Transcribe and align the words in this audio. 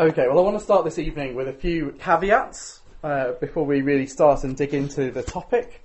Okay, 0.00 0.28
well, 0.28 0.38
I 0.38 0.40
want 0.40 0.56
to 0.56 0.64
start 0.64 0.86
this 0.86 0.98
evening 0.98 1.34
with 1.34 1.46
a 1.46 1.52
few 1.52 1.90
caveats 1.98 2.80
uh, 3.04 3.32
before 3.32 3.66
we 3.66 3.82
really 3.82 4.06
start 4.06 4.44
and 4.44 4.56
dig 4.56 4.72
into 4.72 5.10
the 5.10 5.22
topic. 5.22 5.84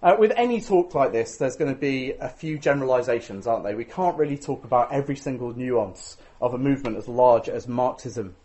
Uh, 0.00 0.14
with 0.16 0.32
any 0.36 0.60
talk 0.60 0.94
like 0.94 1.10
this, 1.10 1.38
there's 1.38 1.56
going 1.56 1.74
to 1.74 1.76
be 1.76 2.12
a 2.20 2.28
few 2.28 2.56
generalizations, 2.56 3.48
aren't 3.48 3.64
they? 3.64 3.74
We 3.74 3.84
can't 3.84 4.16
really 4.16 4.38
talk 4.38 4.62
about 4.62 4.92
every 4.92 5.16
single 5.16 5.52
nuance 5.56 6.18
of 6.40 6.54
a 6.54 6.58
movement 6.58 6.98
as 6.98 7.08
large 7.08 7.48
as 7.48 7.66
Marxism. 7.66 8.36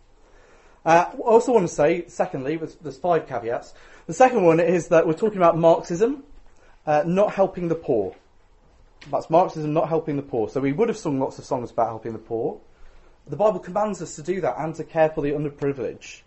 Uh, 0.84 1.06
I 1.12 1.18
also 1.18 1.54
want 1.54 1.68
to 1.68 1.74
say, 1.76 2.06
secondly, 2.08 2.56
there's 2.56 2.98
five 2.98 3.28
caveats. 3.28 3.76
The 4.08 4.16
second 4.16 4.44
one 4.44 4.60
is 4.60 4.88
that 4.88 5.06
we're 5.06 5.14
talking 5.14 5.38
about 5.38 5.60
Marxism 5.60 6.24
uh, 6.88 7.04
not 7.06 7.34
helping 7.34 7.68
the 7.68 7.76
poor. 7.76 8.16
That's 9.12 9.30
Marxism 9.30 9.74
not 9.74 9.90
helping 9.90 10.16
the 10.16 10.24
poor. 10.24 10.50
So 10.50 10.60
we 10.60 10.74
would 10.74 10.90
have 10.90 10.98
sung 10.98 11.20
lots 11.20 11.38
of 11.38 11.46
songs 11.46 11.70
about 11.70 11.90
helping 11.90 12.14
the 12.14 12.18
poor. 12.18 12.60
The 13.28 13.36
Bible 13.38 13.60
commands 13.60 14.02
us 14.02 14.16
to 14.18 14.24
do 14.24 14.42
that 14.42 14.56
and 14.58 14.76
to 14.76 14.84
care 14.84 15.10
for 15.10 15.22
the 15.22 15.32
underprivileged. 15.32 16.22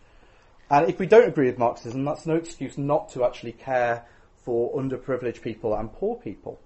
And 0.70 0.88
if 0.88 0.98
we 0.98 1.06
don't 1.06 1.28
agree 1.28 1.46
with 1.46 1.58
Marxism, 1.58 2.04
that's 2.04 2.26
no 2.26 2.36
excuse 2.36 2.76
not 2.76 3.10
to 3.10 3.24
actually 3.24 3.52
care 3.52 4.04
for 4.44 4.74
underprivileged 4.74 5.42
people 5.42 5.74
and 5.74 5.92
poor 5.92 6.16
people. 6.16 6.58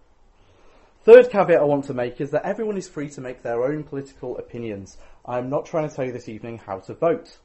Third 1.02 1.30
caveat 1.30 1.60
I 1.60 1.64
want 1.64 1.87
to 1.87 1.95
make 1.95 2.20
is 2.20 2.30
that 2.30 2.45
everyone 2.45 2.77
is 2.77 2.88
free 2.88 3.09
to 3.10 3.20
make 3.20 3.42
their 3.42 3.64
own 3.64 3.84
political 3.84 4.37
opinions. 4.38 4.98
I'm 5.24 5.48
not 5.48 5.66
trying 5.66 5.88
to 5.88 5.95
tell 5.95 6.04
you 6.04 6.12
this 6.12 6.28
evening 6.28 6.59
how 6.59 6.78
to 6.80 6.95
vote. 6.95 7.38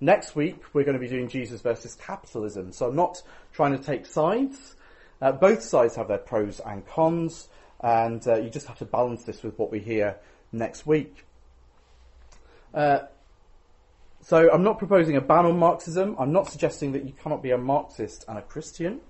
Next 0.00 0.36
week, 0.36 0.62
we're 0.74 0.84
going 0.84 0.98
to 0.98 1.00
be 1.00 1.08
doing 1.08 1.28
Jesus 1.28 1.60
versus 1.60 1.94
capitalism. 1.94 2.72
So 2.72 2.88
I'm 2.88 2.96
not 2.96 3.22
trying 3.52 3.76
to 3.76 3.82
take 3.82 4.06
sides. 4.06 4.74
Uh, 5.22 5.32
both 5.32 5.62
sides 5.62 5.96
have 5.96 6.08
their 6.08 6.18
pros 6.18 6.60
and 6.60 6.86
cons 6.86 7.48
and 7.80 8.26
uh, 8.26 8.36
you 8.36 8.50
just 8.50 8.66
have 8.66 8.78
to 8.78 8.84
balance 8.84 9.24
this 9.24 9.42
with 9.42 9.58
what 9.58 9.70
we 9.70 9.80
hear 9.80 10.16
next 10.52 10.86
week. 10.86 11.25
Uh, 12.76 13.06
so 14.20 14.50
I'm 14.52 14.62
not 14.62 14.78
proposing 14.78 15.16
a 15.16 15.20
ban 15.20 15.46
on 15.46 15.58
Marxism. 15.58 16.14
I'm 16.18 16.32
not 16.32 16.48
suggesting 16.48 16.92
that 16.92 17.04
you 17.04 17.12
cannot 17.12 17.42
be 17.42 17.50
a 17.50 17.58
Marxist 17.58 18.24
and 18.28 18.38
a 18.38 18.42
Christian. 18.42 19.00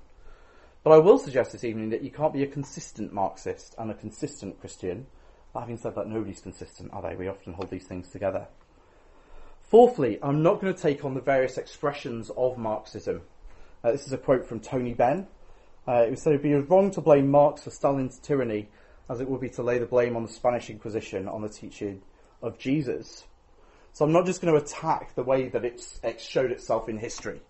But 0.84 0.92
I 0.92 0.98
will 0.98 1.18
suggest 1.18 1.52
this 1.52 1.64
evening 1.64 1.90
that 1.90 2.02
you 2.02 2.10
can't 2.10 2.32
be 2.32 2.44
a 2.44 2.46
consistent 2.46 3.12
Marxist 3.12 3.74
and 3.76 3.90
a 3.90 3.94
consistent 3.94 4.60
Christian. 4.60 5.06
Having 5.54 5.78
said 5.78 5.94
that, 5.96 6.06
nobody's 6.06 6.40
consistent, 6.40 6.92
are 6.92 7.02
they? 7.02 7.16
We 7.16 7.28
often 7.28 7.54
hold 7.54 7.70
these 7.70 7.86
things 7.86 8.08
together. 8.08 8.46
Fourthly, 9.62 10.18
I'm 10.22 10.42
not 10.42 10.60
going 10.60 10.72
to 10.72 10.80
take 10.80 11.04
on 11.04 11.14
the 11.14 11.20
various 11.20 11.58
expressions 11.58 12.30
of 12.36 12.56
Marxism. 12.56 13.22
Uh, 13.82 13.92
this 13.92 14.06
is 14.06 14.12
a 14.12 14.18
quote 14.18 14.46
from 14.46 14.60
Tony 14.60 14.94
Benn, 14.94 15.26
uh, 15.88 16.06
it 16.10 16.18
said 16.18 16.32
it 16.32 16.36
would 16.36 16.42
be 16.42 16.52
as 16.52 16.68
wrong 16.68 16.90
to 16.90 17.00
blame 17.00 17.30
Marx 17.30 17.62
for 17.62 17.70
Stalin's 17.70 18.18
tyranny 18.18 18.68
as 19.08 19.20
it 19.20 19.28
would 19.28 19.40
be 19.40 19.48
to 19.50 19.62
lay 19.62 19.78
the 19.78 19.86
blame 19.86 20.16
on 20.16 20.24
the 20.24 20.32
Spanish 20.32 20.68
Inquisition 20.68 21.28
on 21.28 21.42
the 21.42 21.48
teaching 21.48 22.02
of 22.42 22.58
Jesus. 22.58 23.24
So 23.96 24.04
I'm 24.04 24.12
not 24.12 24.26
just 24.26 24.42
going 24.42 24.52
to 24.52 24.62
attack 24.62 25.14
the 25.14 25.22
way 25.22 25.48
that 25.48 25.64
it's, 25.64 25.98
it 26.04 26.20
showed 26.20 26.50
itself 26.50 26.90
in 26.90 26.98
history, 26.98 27.40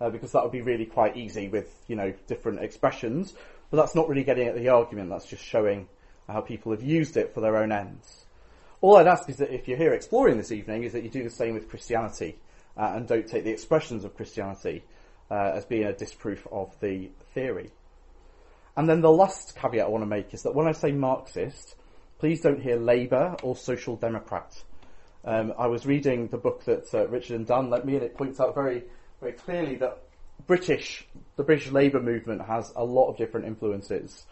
uh, 0.00 0.10
because 0.10 0.32
that 0.32 0.42
would 0.42 0.50
be 0.50 0.60
really 0.60 0.84
quite 0.84 1.16
easy 1.16 1.46
with, 1.46 1.72
you 1.86 1.94
know, 1.94 2.12
different 2.26 2.58
expressions, 2.58 3.32
but 3.70 3.76
that's 3.76 3.94
not 3.94 4.08
really 4.08 4.24
getting 4.24 4.48
at 4.48 4.56
the 4.56 4.68
argument, 4.68 5.10
that's 5.10 5.28
just 5.28 5.44
showing 5.44 5.86
how 6.26 6.40
people 6.40 6.72
have 6.72 6.82
used 6.82 7.16
it 7.16 7.32
for 7.32 7.40
their 7.40 7.56
own 7.56 7.70
ends. 7.70 8.26
All 8.80 8.96
I'd 8.96 9.06
ask 9.06 9.30
is 9.30 9.36
that 9.36 9.54
if 9.54 9.68
you're 9.68 9.78
here 9.78 9.92
exploring 9.92 10.38
this 10.38 10.50
evening, 10.50 10.82
is 10.82 10.92
that 10.92 11.04
you 11.04 11.08
do 11.08 11.22
the 11.22 11.30
same 11.30 11.54
with 11.54 11.70
Christianity, 11.70 12.36
uh, 12.76 12.94
and 12.96 13.06
don't 13.06 13.28
take 13.28 13.44
the 13.44 13.52
expressions 13.52 14.04
of 14.04 14.16
Christianity 14.16 14.82
uh, 15.30 15.52
as 15.54 15.66
being 15.66 15.84
a 15.84 15.92
disproof 15.92 16.48
of 16.50 16.74
the 16.80 17.12
theory. 17.32 17.70
And 18.76 18.88
then 18.88 19.02
the 19.02 19.12
last 19.12 19.54
caveat 19.54 19.86
I 19.86 19.88
want 19.88 20.02
to 20.02 20.06
make 20.06 20.34
is 20.34 20.42
that 20.42 20.56
when 20.56 20.66
I 20.66 20.72
say 20.72 20.90
Marxist, 20.90 21.76
please 22.18 22.40
don't 22.40 22.60
hear 22.60 22.74
Labour 22.74 23.36
or 23.44 23.54
Social 23.54 23.94
Democrat. 23.94 24.64
Um, 25.24 25.52
I 25.56 25.68
was 25.68 25.86
reading 25.86 26.28
the 26.28 26.38
book 26.38 26.64
that 26.64 26.92
uh, 26.92 27.06
Richard 27.06 27.36
and 27.36 27.46
Dan 27.46 27.70
lent 27.70 27.84
me, 27.84 27.94
and 27.94 28.02
it 28.02 28.16
points 28.16 28.40
out 28.40 28.54
very, 28.54 28.82
very 29.20 29.32
clearly 29.32 29.76
that 29.76 29.98
British, 30.46 31.06
the 31.36 31.44
British 31.44 31.70
Labour 31.70 32.00
movement 32.00 32.42
has 32.42 32.72
a 32.74 32.84
lot 32.84 33.08
of 33.08 33.16
different 33.16 33.46
influences. 33.46 34.26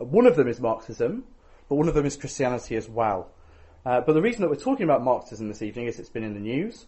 Uh, 0.00 0.04
one 0.04 0.26
of 0.26 0.34
them 0.34 0.48
is 0.48 0.60
Marxism, 0.60 1.24
but 1.68 1.76
one 1.76 1.88
of 1.88 1.94
them 1.94 2.06
is 2.06 2.16
Christianity 2.16 2.74
as 2.74 2.88
well. 2.88 3.30
Uh, 3.86 4.00
but 4.00 4.14
the 4.14 4.22
reason 4.22 4.42
that 4.42 4.50
we're 4.50 4.56
talking 4.56 4.84
about 4.84 5.02
Marxism 5.02 5.48
this 5.48 5.62
evening 5.62 5.86
is 5.86 5.98
it's 5.98 6.08
been 6.08 6.24
in 6.24 6.34
the 6.34 6.40
news. 6.40 6.86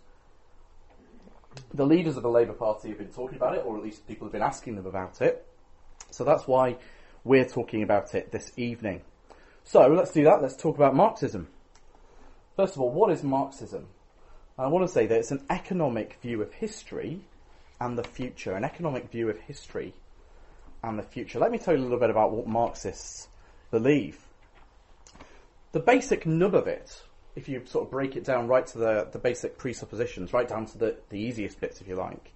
The 1.73 1.87
leaders 1.87 2.17
of 2.17 2.25
the 2.25 2.31
Labour 2.31 2.53
Party 2.55 2.89
have 2.89 2.99
been 2.99 3.13
talking 3.13 3.37
about 3.37 3.57
it, 3.57 3.65
or 3.65 3.77
at 3.77 3.85
least 3.85 4.07
people 4.09 4.27
have 4.27 4.33
been 4.33 4.43
asking 4.43 4.75
them 4.75 4.87
about 4.87 5.21
it. 5.23 5.47
So 6.11 6.25
that's 6.25 6.49
why 6.49 6.77
we're 7.23 7.45
talking 7.45 7.85
about 7.85 8.15
it 8.15 8.33
this 8.33 8.53
evening. 8.57 9.03
So 9.63 9.87
let's 9.87 10.13
do 10.13 10.25
that. 10.25 10.43
Let's 10.43 10.57
talk 10.57 10.77
about 10.77 10.95
Marxism. 10.97 11.49
First 12.57 12.77
of 12.77 12.83
all, 12.83 12.91
what 12.91 13.11
is 13.11 13.23
Marxism? 13.23 13.87
I 14.59 14.69
want 14.69 14.87
to 14.87 14.93
say 14.93 15.07
that 15.07 15.19
it's 15.19 15.33
an 15.33 15.45
economic 15.51 16.19
view 16.23 16.41
of 16.43 16.53
history 16.53 17.21
and 17.81 17.99
the 17.99 18.05
future, 18.05 18.53
an 18.53 18.65
economic 18.65 19.11
view 19.11 19.29
of 19.29 19.39
history 19.41 19.95
and 20.83 20.99
the 20.99 21.03
future. 21.03 21.39
Let 21.39 21.51
me 21.51 21.59
tell 21.59 21.75
you 21.75 21.81
a 21.81 21.83
little 21.83 21.99
bit 21.99 22.11
about 22.11 22.33
what 22.33 22.47
Marxists 22.47 23.29
believe. 23.71 24.19
The 25.73 25.81
basic 25.81 26.25
nub 26.27 26.55
of 26.55 26.69
it, 26.69 27.03
if 27.35 27.49
you 27.49 27.63
sort 27.67 27.87
of 27.87 27.91
break 27.91 28.15
it 28.15 28.25
down 28.25 28.47
right 28.47 28.67
to 28.69 28.79
the, 28.79 29.09
the 29.11 29.19
basic 29.19 29.59
presuppositions, 29.59 30.33
right 30.33 30.47
down 30.47 30.67
to 30.67 30.79
the, 30.79 30.97
the 31.09 31.19
easiest 31.19 31.61
bits, 31.61 31.81
if 31.81 31.89
you 31.89 31.97
like, 31.97 32.33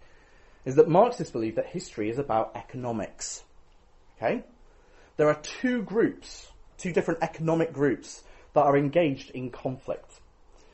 is 0.65 0.75
that 0.75 0.89
Marxists 0.89 1.31
believe 1.31 1.55
that 1.55 1.67
history 1.67 2.11
is 2.11 2.19
about 2.19 2.57
economics. 2.57 3.45
Okay? 4.17 4.43
there 5.19 5.29
are 5.29 5.35
two 5.43 5.83
groups, 5.83 6.49
two 6.79 6.93
different 6.93 7.23
economic 7.23 7.73
groups 7.73 8.23
that 8.59 8.67
are 8.67 8.77
engaged 8.77 9.31
in 9.31 9.51
conflict. 9.51 10.21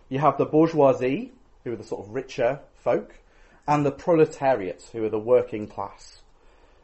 You 0.08 0.18
have 0.18 0.38
the 0.38 0.46
bourgeoisie, 0.46 1.32
who 1.62 1.72
are 1.72 1.76
the 1.76 1.84
sort 1.84 2.06
of 2.06 2.14
richer 2.14 2.60
folk, 2.74 3.14
and 3.68 3.84
the 3.84 3.90
proletariat, 3.90 4.88
who 4.92 5.04
are 5.04 5.10
the 5.10 5.18
working 5.18 5.66
class. 5.66 6.20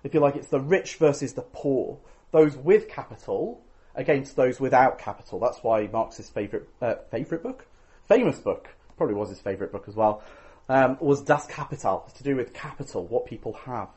If 0.04 0.14
you 0.14 0.20
like, 0.20 0.36
it's 0.36 0.48
the 0.48 0.60
rich 0.60 0.96
versus 0.96 1.34
the 1.34 1.42
poor, 1.42 1.98
those 2.32 2.56
with 2.56 2.88
capital 2.88 3.62
against 3.94 4.36
those 4.36 4.60
without 4.60 4.98
capital. 4.98 5.38
That's 5.40 5.62
why 5.62 5.86
Marx's 5.86 6.28
favourite 6.28 6.66
uh, 6.80 6.96
favourite 7.10 7.42
book, 7.42 7.66
famous 8.06 8.38
book, 8.38 8.68
probably 8.96 9.14
was 9.14 9.30
his 9.30 9.40
favourite 9.40 9.72
book 9.72 9.84
as 9.88 9.96
well, 9.96 10.22
um, 10.68 10.98
was 11.00 11.22
Das 11.22 11.46
Kapital, 11.46 12.10
to 12.16 12.22
do 12.22 12.36
with 12.36 12.52
capital, 12.52 13.06
what 13.06 13.26
people 13.26 13.54
have. 13.64 13.88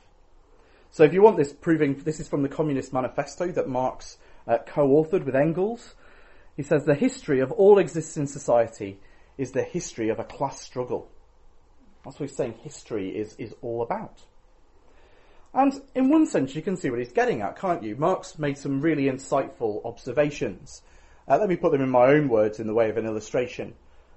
So 0.91 1.03
if 1.03 1.13
you 1.13 1.21
want 1.21 1.37
this 1.37 1.51
proving, 1.51 1.95
this 2.03 2.19
is 2.19 2.27
from 2.27 2.43
the 2.43 2.49
Communist 2.49 2.93
Manifesto 2.93 3.47
that 3.51 3.67
Marx 3.67 4.17
uh, 4.47 4.59
co-authored 4.65 5.25
with 5.25 5.35
Engels. 5.35 5.95
He 6.55 6.63
says 6.63 6.85
the 6.85 6.95
history 6.95 7.39
of 7.39 7.51
all 7.51 7.79
existing 7.79 8.27
society 8.27 8.99
is 9.37 9.51
the 9.51 9.63
history 9.63 10.09
of 10.09 10.19
a 10.19 10.23
class 10.23 10.61
struggle. 10.61 11.09
That's 12.03 12.19
what 12.19 12.29
he's 12.29 12.37
saying 12.37 12.55
history 12.63 13.09
is, 13.09 13.35
is 13.37 13.55
all 13.61 13.81
about. 13.81 14.21
And 15.53 15.73
in 15.95 16.09
one 16.09 16.25
sense, 16.25 16.55
you 16.55 16.61
can 16.61 16.77
see 16.77 16.89
what 16.89 16.99
he's 16.99 17.11
getting 17.11 17.41
at, 17.41 17.57
can't 17.57 17.83
you? 17.83 17.95
Marx 17.95 18.39
made 18.39 18.57
some 18.57 18.81
really 18.81 19.05
insightful 19.05 19.85
observations. 19.85 20.81
Uh, 21.27 21.37
let 21.37 21.47
me 21.47 21.55
put 21.55 21.71
them 21.71 21.81
in 21.81 21.89
my 21.89 22.07
own 22.07 22.27
words 22.27 22.59
in 22.59 22.67
the 22.67 22.73
way 22.73 22.89
of 22.89 22.97
an 22.97 23.05
illustration. 23.05 23.73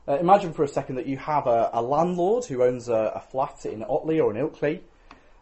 Uh, 0.09 0.17
imagine 0.19 0.53
for 0.53 0.63
a 0.63 0.69
second 0.69 0.97
that 0.97 1.07
you 1.07 1.19
have 1.19 1.47
a, 1.47 1.71
a 1.73 1.83
landlord 1.83 2.45
who 2.45 2.63
owns 2.63 2.89
a, 2.89 3.13
a, 3.15 3.21
flat 3.21 3.67
in 3.67 3.83
Otley 3.83 4.21
or 4.21 4.35
in 4.35 4.37
Ilkley, 4.37 4.81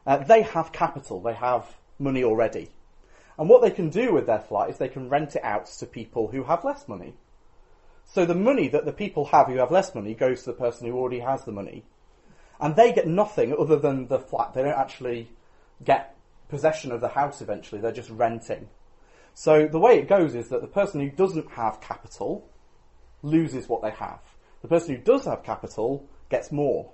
uh, 0.07 0.19
they 0.19 0.43
have 0.43 0.73
capital, 0.73 1.21
they 1.21 1.35
have 1.35 1.67
money 1.99 2.25
already. 2.25 2.71
And 3.39 3.49
what 3.49 3.63
they 3.63 3.71
can 3.71 3.91
do 3.91 4.13
with 4.13 4.27
their 4.27 4.39
flat 4.39 4.71
is 4.71 4.79
they 4.79 4.89
can 4.89 5.09
rent 5.09 5.37
it 5.37 5.45
out 5.45 5.67
to 5.67 5.87
people 5.87 6.29
who 6.29 6.45
have 6.45 6.65
less 6.65 6.87
money. 6.87 7.15
So 8.05 8.25
the 8.25 8.35
money 8.35 8.69
that 8.69 8.85
the 8.85 8.93
people 8.93 9.27
have 9.27 9.49
who 9.49 9.57
have 9.57 9.71
less 9.71 9.95
money 9.95 10.15
goes 10.15 10.41
to 10.41 10.51
the 10.51 10.57
person 10.57 10.87
who 10.87 10.97
already 10.97 11.21
has 11.21 11.45
the 11.45 11.53
money. 11.53 11.85
And 12.61 12.77
they 12.77 12.93
get 12.93 13.09
nothing 13.09 13.55
other 13.59 13.77
than 13.77 14.07
the 14.07 14.19
flat. 14.19 14.55
They 14.55 14.63
don't 14.63 14.79
actually 14.79 15.31
get 15.83 16.15
possession 16.49 16.93
of 16.93 17.01
the 17.01 17.09
house 17.09 17.41
eventually, 17.41 17.81
they're 17.81 17.93
just 17.93 18.11
renting. 18.11 18.69
So 19.35 19.67
the 19.67 19.81
way 19.81 19.99
it 19.99 20.09
goes 20.09 20.35
is 20.35 20.49
that 20.49 20.61
the 20.61 20.69
person 20.69 21.01
who 21.01 21.11
doesn't 21.11 21.51
have 21.53 21.81
capital 21.81 22.49
loses 23.23 23.69
what 23.69 23.83
they 23.83 23.91
have. 23.91 24.21
The 24.63 24.69
person 24.69 24.95
who 24.95 25.03
does 25.03 25.25
have 25.25 25.43
capital 25.43 26.09
gets 26.31 26.53
more. 26.53 26.93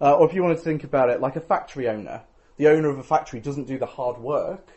Uh, 0.00 0.14
or 0.14 0.28
if 0.28 0.34
you 0.34 0.42
want 0.42 0.58
to 0.58 0.62
think 0.62 0.84
about 0.84 1.10
it 1.10 1.20
like 1.20 1.36
a 1.36 1.40
factory 1.40 1.88
owner, 1.88 2.22
the 2.56 2.68
owner 2.68 2.90
of 2.90 2.98
a 2.98 3.02
factory 3.02 3.40
doesn't 3.40 3.66
do 3.66 3.78
the 3.78 3.86
hard 3.86 4.18
work, 4.18 4.68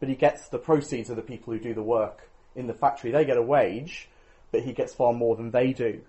but 0.00 0.08
he 0.08 0.14
gets 0.14 0.48
the 0.48 0.58
proceeds 0.58 1.10
of 1.10 1.16
the 1.16 1.22
people 1.22 1.52
who 1.52 1.58
do 1.58 1.74
the 1.74 1.82
work 1.82 2.30
in 2.54 2.66
the 2.66 2.74
factory. 2.74 3.10
They 3.10 3.24
get 3.24 3.36
a 3.36 3.42
wage, 3.42 4.08
but 4.52 4.62
he 4.62 4.72
gets 4.72 4.94
far 4.94 5.12
more 5.12 5.36
than 5.36 5.50
they 5.50 5.72
do. 5.72 6.02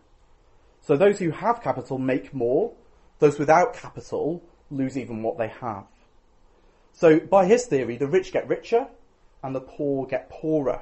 So 0.82 0.96
those 0.96 1.20
who 1.20 1.32
have 1.32 1.62
capital 1.62 1.98
make 1.98 2.34
more, 2.34 2.74
those 3.20 3.38
without 3.38 3.74
capital 3.74 4.44
lose 4.72 4.98
even 4.98 5.24
what 5.24 5.38
they 5.38 5.48
have. 5.48 5.86
So 6.94 7.20
by 7.20 7.46
his 7.46 7.66
theory, 7.66 7.98
the 7.98 8.08
rich 8.08 8.32
get 8.32 8.48
richer 8.48 8.88
and 9.44 9.56
the 9.56 9.62
poor 9.62 10.06
get 10.06 10.30
poorer. 10.30 10.82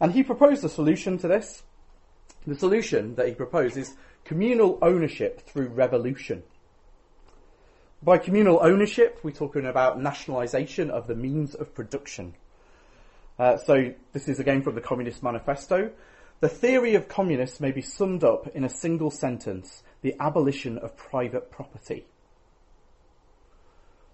And 0.00 0.12
he 0.12 0.22
proposed 0.22 0.64
a 0.64 0.68
solution 0.68 1.18
to 1.18 1.28
this. 1.28 1.62
The 2.46 2.56
solution 2.56 3.14
that 3.14 3.28
he 3.28 3.34
proposed 3.34 3.76
is 3.76 3.94
communal 4.24 4.78
ownership 4.82 5.46
through 5.46 5.68
revolution. 5.68 6.42
By 8.04 8.18
communal 8.18 8.58
ownership, 8.60 9.20
we're 9.22 9.30
talking 9.30 9.64
about 9.64 10.00
nationalisation 10.00 10.90
of 10.90 11.06
the 11.06 11.14
means 11.14 11.54
of 11.54 11.72
production. 11.72 12.34
Uh, 13.38 13.58
so 13.58 13.94
this 14.12 14.26
is 14.26 14.40
again 14.40 14.62
from 14.62 14.74
the 14.74 14.80
Communist 14.80 15.22
Manifesto. 15.22 15.92
The 16.40 16.48
theory 16.48 16.96
of 16.96 17.06
communists 17.06 17.60
may 17.60 17.70
be 17.70 17.80
summed 17.80 18.24
up 18.24 18.48
in 18.56 18.64
a 18.64 18.68
single 18.68 19.12
sentence. 19.12 19.84
the 20.02 20.14
abolition 20.20 20.78
of 20.78 20.96
private 20.96 21.50
property. 21.50 22.04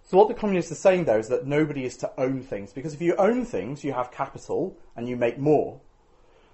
So 0.04 0.16
what 0.16 0.28
the 0.28 0.34
communists 0.34 0.72
are 0.72 0.76
saying 0.76 1.04
there 1.04 1.18
is 1.18 1.28
that 1.28 1.46
nobody 1.46 1.84
is 1.84 1.96
to 1.98 2.12
own 2.18 2.42
things, 2.42 2.72
because 2.72 2.94
if 2.94 3.02
you 3.02 3.14
own 3.16 3.44
things, 3.44 3.84
you 3.84 3.92
have 3.92 4.12
capital 4.12 4.76
and 4.96 5.08
you 5.08 5.16
make 5.16 5.38
more. 5.38 5.80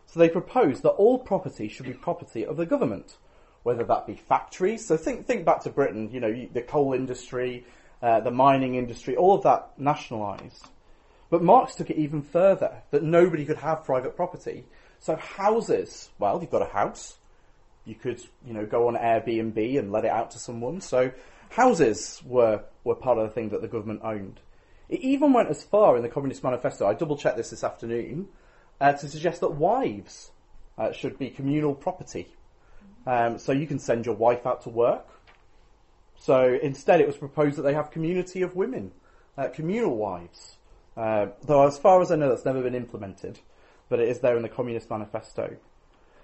So 0.06 0.18
they 0.18 0.28
propose 0.28 0.80
that 0.80 0.90
all 0.90 1.18
property 1.18 1.68
should 1.68 1.86
be 1.86 1.92
property 1.92 2.44
of 2.44 2.56
the 2.56 2.66
government, 2.66 3.16
whether 3.64 3.82
that 3.82 4.06
be 4.06 4.14
factories. 4.14 4.86
So 4.86 4.96
think, 4.96 5.26
think 5.26 5.44
back 5.44 5.62
to 5.62 5.70
Britain, 5.70 6.10
you 6.12 6.20
know, 6.20 6.46
the 6.52 6.62
coal 6.62 6.92
industry, 6.92 7.66
uh, 8.00 8.20
the 8.20 8.30
mining 8.30 8.76
industry, 8.76 9.16
all 9.16 9.34
of 9.34 9.42
that 9.42 9.72
nationalised. 9.76 10.68
But 11.30 11.42
Marx 11.42 11.74
took 11.74 11.90
it 11.90 11.96
even 11.96 12.22
further, 12.22 12.82
that 12.92 13.02
nobody 13.02 13.44
could 13.44 13.56
have 13.56 13.84
private 13.84 14.14
property. 14.14 14.64
So 15.00 15.16
houses, 15.16 16.10
well, 16.18 16.40
you've 16.40 16.50
got 16.50 16.62
a 16.62 16.66
house. 16.66 17.16
You 17.84 17.94
could, 17.94 18.20
you 18.46 18.52
know, 18.52 18.66
go 18.66 18.88
on 18.88 18.94
Airbnb 18.94 19.78
and 19.78 19.90
let 19.90 20.04
it 20.04 20.10
out 20.10 20.30
to 20.32 20.38
someone. 20.38 20.80
So 20.80 21.10
houses 21.48 22.22
were, 22.24 22.62
were 22.84 22.94
part 22.94 23.18
of 23.18 23.26
the 23.26 23.34
thing 23.34 23.48
that 23.48 23.62
the 23.62 23.68
government 23.68 24.00
owned. 24.04 24.40
It 24.88 25.00
even 25.00 25.32
went 25.32 25.48
as 25.48 25.64
far 25.64 25.96
in 25.96 26.02
the 26.02 26.08
Communist 26.10 26.44
Manifesto, 26.44 26.86
I 26.86 26.94
double 26.94 27.16
checked 27.16 27.38
this 27.38 27.50
this 27.50 27.64
afternoon, 27.64 28.28
uh, 28.80 28.92
to 28.92 29.08
suggest 29.08 29.40
that 29.40 29.52
wives 29.52 30.30
uh, 30.76 30.92
should 30.92 31.18
be 31.18 31.30
communal 31.30 31.74
property. 31.74 32.34
Um, 33.06 33.38
so 33.38 33.52
you 33.52 33.66
can 33.66 33.78
send 33.78 34.06
your 34.06 34.14
wife 34.14 34.46
out 34.46 34.62
to 34.62 34.70
work. 34.70 35.06
So 36.18 36.58
instead 36.62 37.00
it 37.00 37.06
was 37.06 37.16
proposed 37.16 37.56
that 37.56 37.62
they 37.62 37.74
have 37.74 37.90
community 37.90 38.42
of 38.42 38.56
women, 38.56 38.92
uh, 39.36 39.48
communal 39.48 39.96
wives. 39.96 40.56
Uh, 40.96 41.26
though 41.42 41.66
as 41.66 41.76
far 41.76 42.00
as 42.00 42.10
I 42.12 42.16
know 42.16 42.28
that's 42.28 42.44
never 42.44 42.62
been 42.62 42.74
implemented, 42.74 43.40
but 43.88 44.00
it 44.00 44.08
is 44.08 44.20
there 44.20 44.36
in 44.36 44.42
the 44.42 44.48
Communist 44.48 44.88
Manifesto. 44.88 45.56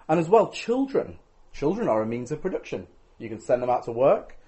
And 0.08 0.18
as 0.18 0.28
well, 0.28 0.50
children. 0.50 1.18
Children 1.52 1.88
are 1.88 2.02
a 2.02 2.06
means 2.06 2.30
of 2.30 2.40
production. 2.40 2.86
You 3.18 3.28
can 3.28 3.40
send 3.40 3.62
them 3.62 3.70
out 3.70 3.84
to 3.84 3.92
work, 3.92 4.38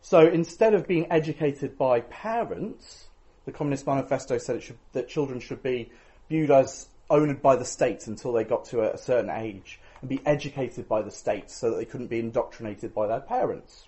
so 0.00 0.26
instead 0.26 0.74
of 0.74 0.86
being 0.86 1.10
educated 1.10 1.76
by 1.76 2.00
parents, 2.00 3.08
the 3.44 3.52
Communist 3.52 3.86
Manifesto 3.86 4.38
said 4.38 4.62
should, 4.62 4.78
that 4.92 5.08
children 5.08 5.40
should 5.40 5.62
be 5.62 5.90
viewed 6.28 6.50
as 6.50 6.88
owned 7.10 7.40
by 7.42 7.56
the 7.56 7.64
state 7.64 8.06
until 8.06 8.32
they 8.32 8.44
got 8.44 8.66
to 8.66 8.80
a, 8.80 8.92
a 8.94 8.98
certain 8.98 9.30
age 9.30 9.80
and 10.00 10.08
be 10.08 10.20
educated 10.24 10.88
by 10.88 11.02
the 11.02 11.10
state 11.10 11.50
so 11.50 11.70
that 11.70 11.76
they 11.76 11.84
couldn't 11.84 12.08
be 12.08 12.18
indoctrinated 12.18 12.94
by 12.94 13.06
their 13.06 13.20
parents. 13.20 13.86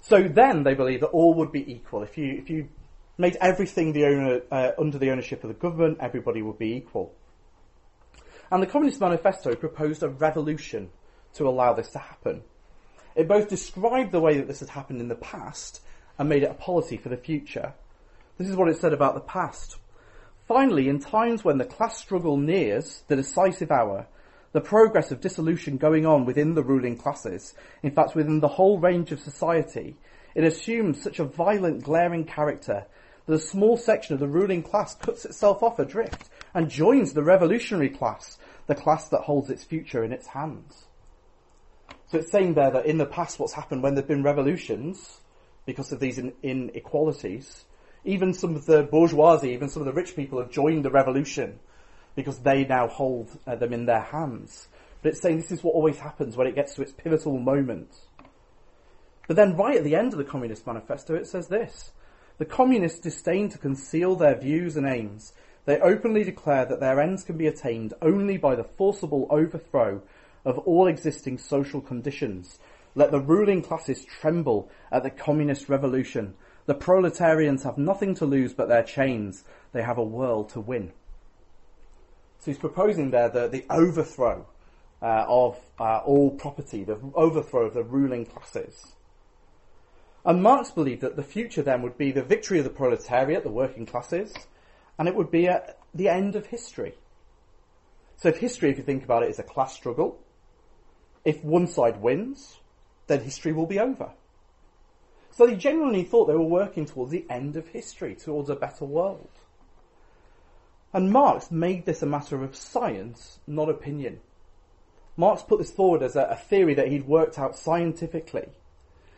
So 0.00 0.22
then 0.22 0.64
they 0.64 0.74
believe 0.74 1.00
that 1.00 1.06
all 1.08 1.34
would 1.34 1.52
be 1.52 1.72
equal. 1.72 2.02
If 2.02 2.18
you, 2.18 2.32
if 2.32 2.50
you 2.50 2.68
made 3.18 3.36
everything 3.40 3.92
the 3.92 4.06
owner, 4.06 4.40
uh, 4.50 4.72
under 4.78 4.98
the 4.98 5.10
ownership 5.10 5.44
of 5.44 5.48
the 5.48 5.54
government, 5.54 5.98
everybody 6.00 6.42
would 6.42 6.58
be 6.58 6.74
equal. 6.74 7.14
And 8.50 8.62
the 8.62 8.66
Communist 8.66 9.00
Manifesto 9.00 9.54
proposed 9.54 10.02
a 10.02 10.08
revolution 10.08 10.90
to 11.34 11.48
allow 11.48 11.72
this 11.72 11.90
to 11.90 11.98
happen. 11.98 12.42
It 13.14 13.28
both 13.28 13.48
described 13.48 14.12
the 14.12 14.20
way 14.20 14.38
that 14.38 14.48
this 14.48 14.60
had 14.60 14.70
happened 14.70 15.00
in 15.00 15.08
the 15.08 15.14
past 15.14 15.80
and 16.18 16.28
made 16.28 16.42
it 16.42 16.50
a 16.50 16.54
policy 16.54 16.96
for 16.96 17.08
the 17.08 17.16
future. 17.16 17.72
This 18.38 18.48
is 18.48 18.56
what 18.56 18.68
it 18.68 18.78
said 18.78 18.92
about 18.92 19.14
the 19.14 19.20
past. 19.20 19.76
Finally, 20.48 20.88
in 20.88 20.98
times 20.98 21.44
when 21.44 21.58
the 21.58 21.64
class 21.64 21.98
struggle 21.98 22.36
nears 22.36 23.04
the 23.08 23.16
decisive 23.16 23.70
hour, 23.70 24.06
the 24.52 24.60
progress 24.60 25.10
of 25.10 25.20
dissolution 25.20 25.76
going 25.78 26.06
on 26.06 26.24
within 26.24 26.54
the 26.54 26.62
ruling 26.62 26.96
classes, 26.96 27.54
in 27.82 27.90
fact 27.90 28.14
within 28.14 28.40
the 28.40 28.48
whole 28.48 28.78
range 28.78 29.10
of 29.10 29.20
society, 29.20 29.96
it 30.34 30.44
assumes 30.44 31.02
such 31.02 31.18
a 31.18 31.24
violent, 31.24 31.82
glaring 31.82 32.24
character 32.24 32.86
that 33.26 33.34
a 33.34 33.38
small 33.38 33.76
section 33.76 34.14
of 34.14 34.20
the 34.20 34.28
ruling 34.28 34.62
class 34.62 34.94
cuts 34.94 35.24
itself 35.24 35.62
off 35.62 35.78
adrift 35.78 36.28
and 36.54 36.68
joins 36.68 37.12
the 37.12 37.22
revolutionary 37.22 37.88
class, 37.88 38.38
the 38.66 38.74
class 38.74 39.08
that 39.08 39.22
holds 39.22 39.50
its 39.50 39.64
future 39.64 40.04
in 40.04 40.12
its 40.12 40.26
hands. 40.28 40.86
So 42.08 42.18
it's 42.18 42.30
saying 42.30 42.54
there 42.54 42.70
that 42.70 42.86
in 42.86 42.98
the 42.98 43.06
past 43.06 43.38
what's 43.38 43.54
happened 43.54 43.82
when 43.82 43.94
there 43.94 44.02
have 44.02 44.08
been 44.08 44.22
revolutions, 44.22 45.20
because 45.64 45.92
of 45.92 46.00
these 46.00 46.18
inequalities, 46.42 47.64
even 48.04 48.34
some 48.34 48.56
of 48.56 48.66
the 48.66 48.82
bourgeoisie, 48.82 49.50
even 49.50 49.68
some 49.68 49.82
of 49.82 49.86
the 49.86 49.92
rich 49.92 50.16
people 50.16 50.40
have 50.40 50.50
joined 50.50 50.84
the 50.84 50.90
revolution 50.90 51.60
because 52.14 52.38
they 52.40 52.64
now 52.64 52.88
hold 52.88 53.30
uh, 53.46 53.56
them 53.56 53.72
in 53.72 53.86
their 53.86 54.00
hands. 54.00 54.68
But 55.02 55.10
it's 55.10 55.20
saying 55.20 55.38
this 55.38 55.52
is 55.52 55.64
what 55.64 55.74
always 55.74 55.98
happens 55.98 56.36
when 56.36 56.46
it 56.46 56.54
gets 56.54 56.74
to 56.74 56.82
its 56.82 56.92
pivotal 56.92 57.38
moment. 57.38 57.94
But 59.26 59.36
then 59.36 59.56
right 59.56 59.76
at 59.76 59.84
the 59.84 59.96
end 59.96 60.12
of 60.12 60.18
the 60.18 60.24
Communist 60.24 60.66
Manifesto 60.66 61.14
it 61.14 61.26
says 61.26 61.48
this. 61.48 61.92
The 62.38 62.44
communists 62.44 63.00
disdain 63.00 63.48
to 63.50 63.58
conceal 63.58 64.16
their 64.16 64.38
views 64.38 64.76
and 64.76 64.86
aims. 64.86 65.32
They 65.64 65.78
openly 65.78 66.24
declare 66.24 66.64
that 66.64 66.80
their 66.80 67.00
ends 67.00 67.22
can 67.22 67.36
be 67.36 67.46
attained 67.46 67.94
only 68.02 68.36
by 68.36 68.56
the 68.56 68.64
forcible 68.64 69.28
overthrow 69.30 70.02
of 70.44 70.58
all 70.58 70.88
existing 70.88 71.38
social 71.38 71.80
conditions. 71.80 72.58
Let 72.94 73.10
the 73.10 73.20
ruling 73.20 73.62
classes 73.62 74.04
tremble 74.04 74.70
at 74.90 75.02
the 75.02 75.10
communist 75.10 75.68
revolution. 75.68 76.34
The 76.66 76.74
proletarians 76.74 77.62
have 77.62 77.78
nothing 77.78 78.14
to 78.16 78.26
lose 78.26 78.52
but 78.52 78.68
their 78.68 78.82
chains. 78.82 79.44
They 79.72 79.82
have 79.82 79.98
a 79.98 80.04
world 80.04 80.48
to 80.50 80.60
win. 80.60 80.92
So 82.42 82.50
he's 82.50 82.58
proposing 82.58 83.12
there 83.12 83.28
the, 83.28 83.46
the 83.46 83.64
overthrow 83.70 84.44
uh, 85.00 85.24
of 85.28 85.60
uh, 85.78 85.98
all 85.98 86.32
property, 86.32 86.82
the 86.82 86.98
overthrow 87.14 87.66
of 87.66 87.74
the 87.74 87.84
ruling 87.84 88.26
classes. 88.26 88.94
And 90.24 90.42
Marx 90.42 90.72
believed 90.72 91.02
that 91.02 91.14
the 91.14 91.22
future 91.22 91.62
then 91.62 91.82
would 91.82 91.96
be 91.96 92.10
the 92.10 92.24
victory 92.24 92.58
of 92.58 92.64
the 92.64 92.70
proletariat, 92.70 93.44
the 93.44 93.48
working 93.48 93.86
classes, 93.86 94.34
and 94.98 95.06
it 95.06 95.14
would 95.14 95.30
be 95.30 95.46
at 95.46 95.78
the 95.94 96.08
end 96.08 96.34
of 96.34 96.46
history. 96.46 96.94
So 98.16 98.30
if 98.30 98.38
history, 98.38 98.70
if 98.70 98.76
you 98.76 98.82
think 98.82 99.04
about 99.04 99.22
it, 99.22 99.30
is 99.30 99.38
a 99.38 99.44
class 99.44 99.72
struggle, 99.72 100.18
if 101.24 101.44
one 101.44 101.68
side 101.68 102.02
wins, 102.02 102.58
then 103.06 103.20
history 103.20 103.52
will 103.52 103.66
be 103.66 103.78
over. 103.78 104.10
So 105.30 105.46
they 105.46 105.54
genuinely 105.54 106.02
thought 106.02 106.26
they 106.26 106.34
were 106.34 106.42
working 106.42 106.86
towards 106.86 107.12
the 107.12 107.24
end 107.30 107.54
of 107.54 107.68
history, 107.68 108.16
towards 108.16 108.50
a 108.50 108.56
better 108.56 108.84
world. 108.84 109.30
And 110.92 111.10
Marx 111.10 111.50
made 111.50 111.86
this 111.86 112.02
a 112.02 112.06
matter 112.06 112.42
of 112.44 112.54
science, 112.54 113.38
not 113.46 113.68
opinion. 113.68 114.20
Marx 115.16 115.42
put 115.42 115.58
this 115.58 115.70
forward 115.70 116.02
as 116.02 116.16
a, 116.16 116.22
a 116.24 116.36
theory 116.36 116.74
that 116.74 116.88
he'd 116.88 117.06
worked 117.06 117.38
out 117.38 117.56
scientifically. 117.56 118.48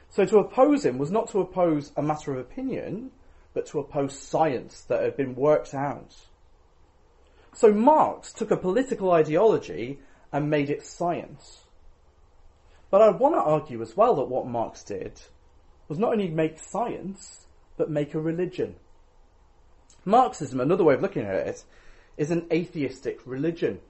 So 0.09 0.25
to 0.25 0.39
oppose 0.39 0.85
him 0.85 0.99
was 0.99 1.11
not 1.11 1.29
to 1.31 1.41
oppose 1.41 1.93
a 1.97 2.03
matter 2.03 2.33
of 2.33 2.39
opinion, 2.39 3.11
but 3.53 3.67
to 3.67 3.81
oppose 3.81 4.19
science 4.19 4.83
that 4.83 5.03
had 5.03 5.17
been 5.17 5.35
worked 5.35 5.75
out. 5.75 6.15
So 7.53 7.73
Marx 7.73 8.33
took 8.33 8.51
a 8.51 8.57
political 8.57 9.13
ideology 9.13 9.99
and 10.33 10.51
made 10.51 10.71
it 10.71 10.85
science. 10.85 11.65
But 12.91 13.03
I 13.03 13.11
want 13.11 13.35
to 13.35 13.41
argue 13.41 13.83
as 13.83 13.97
well 13.97 14.17
that 14.17 14.29
what 14.29 14.47
Marx 14.47 14.83
did 14.85 15.21
was 15.89 15.99
not 15.99 16.13
only 16.13 16.29
make 16.29 16.59
science, 16.59 17.47
but 17.77 17.91
make 17.91 18.15
a 18.15 18.21
religion. 18.21 18.77
Marxism, 20.05 20.61
another 20.61 20.85
way 20.85 20.95
of 20.95 21.03
looking 21.03 21.23
at 21.23 21.35
it, 21.35 21.65
is 22.17 22.31
an 22.31 22.47
atheistic 22.53 23.21
religion. 23.25 23.81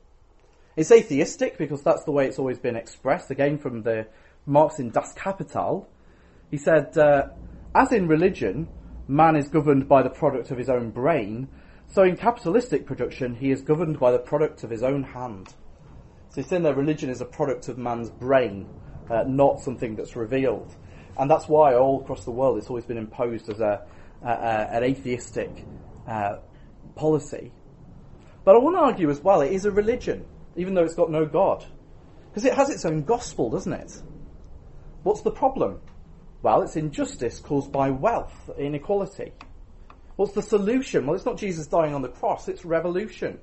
It's 0.76 0.90
atheistic 0.90 1.59
because 1.59 1.83
that's 1.83 2.04
the 2.04 2.12
way 2.12 2.26
it's 2.26 2.38
always 2.38 2.59
been 2.59 2.76
expressed. 2.76 3.30
Again, 3.30 3.59
from 3.59 3.83
the 3.83 4.06
Marx 4.47 4.78
in 4.78 4.90
Das 4.90 5.12
Kapital, 5.14 5.88
he 6.50 6.56
said, 6.56 6.97
uh, 6.97 7.28
as 7.75 7.92
in 7.92 8.09
religion, 8.09 8.68
man 9.09 9.37
is 9.37 9.49
governed 9.49 9.88
by 9.88 10.02
the 10.02 10.11
product 10.11 10.50
of 10.50 10.59
his 10.59 10.68
own 10.68 10.90
brain, 10.90 11.49
so 11.88 12.02
in 12.02 12.16
capitalistic 12.16 12.87
production, 12.87 13.35
he 13.37 13.50
is 13.50 13.62
governed 13.62 14.00
by 14.00 14.11
the 14.11 14.18
product 14.18 14.64
of 14.64 14.71
his 14.71 14.83
own 14.83 15.02
hand. 15.04 15.49
So 16.30 16.40
he's 16.40 16.49
saying 16.49 16.64
that 16.64 16.76
religion 16.76 17.11
is 17.11 17.21
a 17.21 17.25
product 17.25 17.68
of 17.68 17.78
man's 17.78 18.11
brain, 18.11 18.68
uh, 19.09 19.25
not 19.26 19.61
something 19.61 19.94
that's 19.94 20.16
revealed. 20.16 20.75
And 21.16 21.30
that's 21.30 21.47
why 21.47 21.75
all 21.75 22.00
across 22.00 22.25
the 22.25 22.33
world 22.33 22.59
it's 22.59 22.68
always 22.68 22.85
been 22.85 22.99
imposed 22.99 23.49
as 23.49 23.61
a, 23.61 23.87
a, 24.23 24.28
a 24.28 24.68
an 24.73 24.83
atheistic 24.83 25.64
uh, 26.06 26.37
policy. 26.94 27.52
But 28.44 28.56
I 28.56 28.58
want 28.58 28.76
to 28.76 28.80
argue 28.80 29.11
as 29.11 29.20
well, 29.20 29.40
it 29.40 29.52
is 29.52 29.64
a 29.64 29.70
religion, 29.70 30.25
even 30.56 30.75
though 30.75 30.84
it's 30.84 30.94
got 30.94 31.11
no 31.11 31.25
God. 31.25 31.64
Because 32.30 32.44
it 32.44 32.54
has 32.54 32.70
its 32.70 32.84
own 32.84 33.04
gospel, 33.04 33.50
doesn't 33.50 33.73
it? 33.73 34.02
What's 35.02 35.23
the 35.23 35.30
problem? 35.30 35.80
Well, 36.42 36.62
it's 36.62 36.76
injustice 36.76 37.40
caused 37.40 37.73
by 37.73 37.90
wealth, 37.90 38.50
inequality. 38.58 39.32
What's 40.16 40.34
the 40.34 40.42
solution? 40.42 41.06
Well, 41.06 41.16
it's 41.16 41.25
not 41.25 41.38
Jesus 41.38 41.66
dying 41.66 41.94
on 41.94 42.02
the 42.02 42.08
cross, 42.08 42.49
it's 42.49 42.64
revolution. 42.64 43.38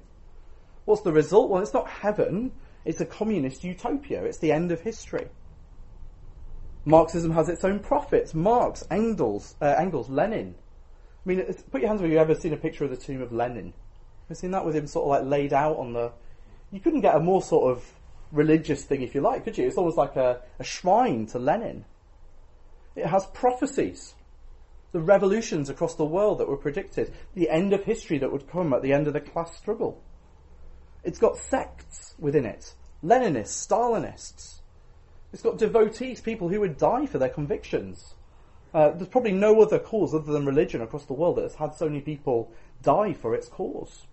What's 0.86 1.02
the 1.02 1.12
result? 1.12 1.50
Well, 1.50 1.62
it's 1.62 1.74
not 1.74 1.90
heaven, 1.90 2.52
it's 2.86 3.02
a 3.02 3.06
communist 3.06 3.64
utopia, 3.64 4.24
it's 4.24 4.40
the 4.40 4.52
end 4.52 4.72
of 4.72 4.82
history. 4.82 5.28
Marxism 6.86 7.32
has 7.32 7.50
its 7.50 7.64
own 7.64 7.80
prophets. 7.80 8.34
Marx, 8.34 8.84
Engels, 8.90 9.56
uh, 9.62 9.76
Engels, 9.78 10.10
Lenin. 10.10 10.56
I 11.26 11.30
mean, 11.30 11.54
put 11.70 11.82
your 11.82 11.90
hands 11.90 12.02
up 12.02 12.08
you've 12.08 12.18
ever 12.18 12.36
seen 12.36 12.54
a 12.54 12.58
picture 12.58 12.84
of 12.84 12.90
the 12.90 12.98
tomb 12.98 13.22
of 13.22 13.32
Lenin. 13.32 13.74
You've 14.28 14.38
seen 14.38 14.52
that 14.52 14.66
with 14.66 14.76
him 14.76 14.88
sort 14.88 15.06
of 15.06 15.24
like 15.24 15.32
laid 15.32 15.54
out 15.54 15.78
on 15.78 15.94
the. 15.94 16.12
You 16.72 16.80
couldn't 16.80 17.02
get 17.02 17.16
a 17.16 17.20
more 17.20 17.42
sort 17.42 17.72
of 17.72 17.86
religious 18.32 18.86
thing, 18.86 19.02
if 19.02 19.14
you 19.14 19.22
like, 19.22 19.44
could 19.44 19.58
you? 19.58 19.68
It's 19.68 19.78
almost 19.78 19.98
like 19.98 20.16
a, 20.16 20.42
a 20.58 20.64
shrine 20.64 21.26
to 21.28 21.40
Lenin. 21.40 21.86
It 22.96 23.06
has 23.06 23.26
prophecies, 23.28 24.16
the 24.92 25.00
revolutions 25.00 25.70
across 25.70 25.96
the 25.96 26.06
world 26.06 26.40
that 26.40 26.48
were 26.48 26.58
predicted, 26.58 27.14
the 27.36 27.50
end 27.50 27.74
of 27.74 27.84
history 27.84 28.18
that 28.20 28.32
would 28.32 28.50
come 28.50 28.74
at 28.74 28.82
the 28.82 28.94
end 28.94 29.08
of 29.08 29.14
the 29.14 29.22
class 29.22 29.58
struggle. 29.58 30.02
It's 31.04 31.20
got 31.20 31.38
sects 31.38 32.16
within 32.20 32.46
it, 32.46 32.74
Leninists, 33.04 33.68
Stalinists. 33.68 34.60
It's 35.34 35.42
got 35.42 35.58
devotees, 35.58 36.22
people 36.22 36.50
who 36.50 36.60
would 36.60 36.78
die 36.78 37.06
for 37.06 37.18
their 37.18 37.30
convictions. 37.30 38.16
Uh, 38.74 38.92
there's 38.92 39.10
probably 39.10 39.34
no 39.34 39.62
other 39.62 39.80
cause 39.80 40.14
other 40.14 40.32
than 40.32 40.46
religion 40.46 40.82
across 40.82 41.06
the 41.06 41.14
world 41.14 41.36
that 41.38 41.44
has 41.44 41.56
had 41.56 41.76
so 41.76 41.88
many 41.88 42.02
people 42.02 42.52
die 42.82 43.14
for 43.14 43.36
its 43.36 43.48
cause. 43.48 44.06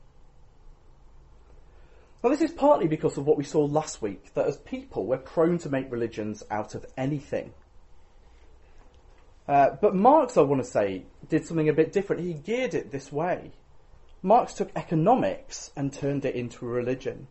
Now, 2.22 2.30
this 2.30 2.42
is 2.42 2.50
partly 2.50 2.88
because 2.88 3.16
of 3.16 3.26
what 3.26 3.38
we 3.38 3.44
saw 3.44 3.64
last 3.64 4.02
week 4.02 4.34
that 4.34 4.46
as 4.46 4.56
people, 4.56 5.06
we're 5.06 5.18
prone 5.18 5.58
to 5.58 5.68
make 5.68 5.90
religions 5.92 6.42
out 6.50 6.74
of 6.74 6.84
anything. 6.96 7.52
Uh, 9.46 9.70
but 9.80 9.94
Marx, 9.94 10.36
I 10.36 10.42
want 10.42 10.62
to 10.62 10.68
say, 10.68 11.04
did 11.28 11.46
something 11.46 11.68
a 11.68 11.72
bit 11.72 11.92
different. 11.92 12.22
He 12.22 12.34
geared 12.34 12.74
it 12.74 12.90
this 12.90 13.12
way. 13.12 13.52
Marx 14.20 14.52
took 14.52 14.70
economics 14.74 15.70
and 15.76 15.92
turned 15.92 16.24
it 16.24 16.34
into 16.34 16.66
a 16.66 16.68
religion, 16.68 17.28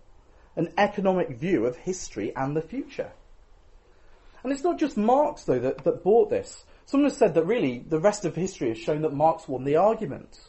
an 0.55 0.71
economic 0.77 1.29
view 1.37 1.65
of 1.65 1.75
history 1.75 2.33
and 2.35 2.55
the 2.55 2.61
future. 2.61 3.11
And 4.41 4.53
it's 4.53 4.63
not 4.63 4.79
just 4.79 4.95
Marx, 4.95 5.43
though, 5.43 5.59
that, 5.59 5.83
that 5.83 6.03
bought 6.03 6.29
this. 6.29 6.63
Someone 6.87 7.09
has 7.09 7.17
said 7.17 7.33
that 7.33 7.45
really 7.45 7.79
the 7.79 7.99
rest 7.99 8.23
of 8.23 8.33
history 8.33 8.69
has 8.69 8.77
shown 8.77 9.01
that 9.01 9.11
Marx 9.11 9.45
won 9.45 9.65
the 9.65 9.75
argument. 9.75 10.39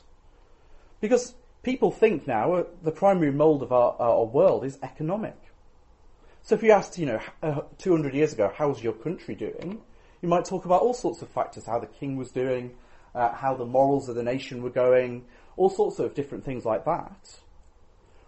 Because 1.00 1.34
people 1.64 1.90
think 1.90 2.28
now 2.28 2.54
uh, 2.54 2.64
the 2.80 2.92
primary 2.92 3.32
mould 3.32 3.60
of 3.60 3.72
our, 3.72 3.96
our, 3.98 4.24
world 4.24 4.64
is 4.64 4.78
economic. 4.84 5.36
So 6.42 6.54
if 6.54 6.62
you 6.62 6.70
asked, 6.70 6.96
you 6.96 7.06
know, 7.06 7.20
uh, 7.42 7.62
200 7.78 8.14
years 8.14 8.34
ago, 8.34 8.52
how's 8.54 8.80
your 8.80 8.92
country 8.92 9.34
doing? 9.34 9.80
You 10.22 10.28
might 10.28 10.44
talk 10.44 10.64
about 10.64 10.82
all 10.82 10.94
sorts 10.94 11.22
of 11.22 11.28
factors, 11.28 11.66
how 11.66 11.80
the 11.80 11.86
king 11.86 12.16
was 12.16 12.30
doing, 12.30 12.76
uh, 13.16 13.32
how 13.32 13.56
the 13.56 13.66
morals 13.66 14.08
of 14.08 14.14
the 14.14 14.22
nation 14.22 14.62
were 14.62 14.70
going, 14.70 15.24
all 15.56 15.70
sorts 15.70 15.98
of 15.98 16.14
different 16.14 16.44
things 16.44 16.64
like 16.64 16.84
that. 16.84 17.40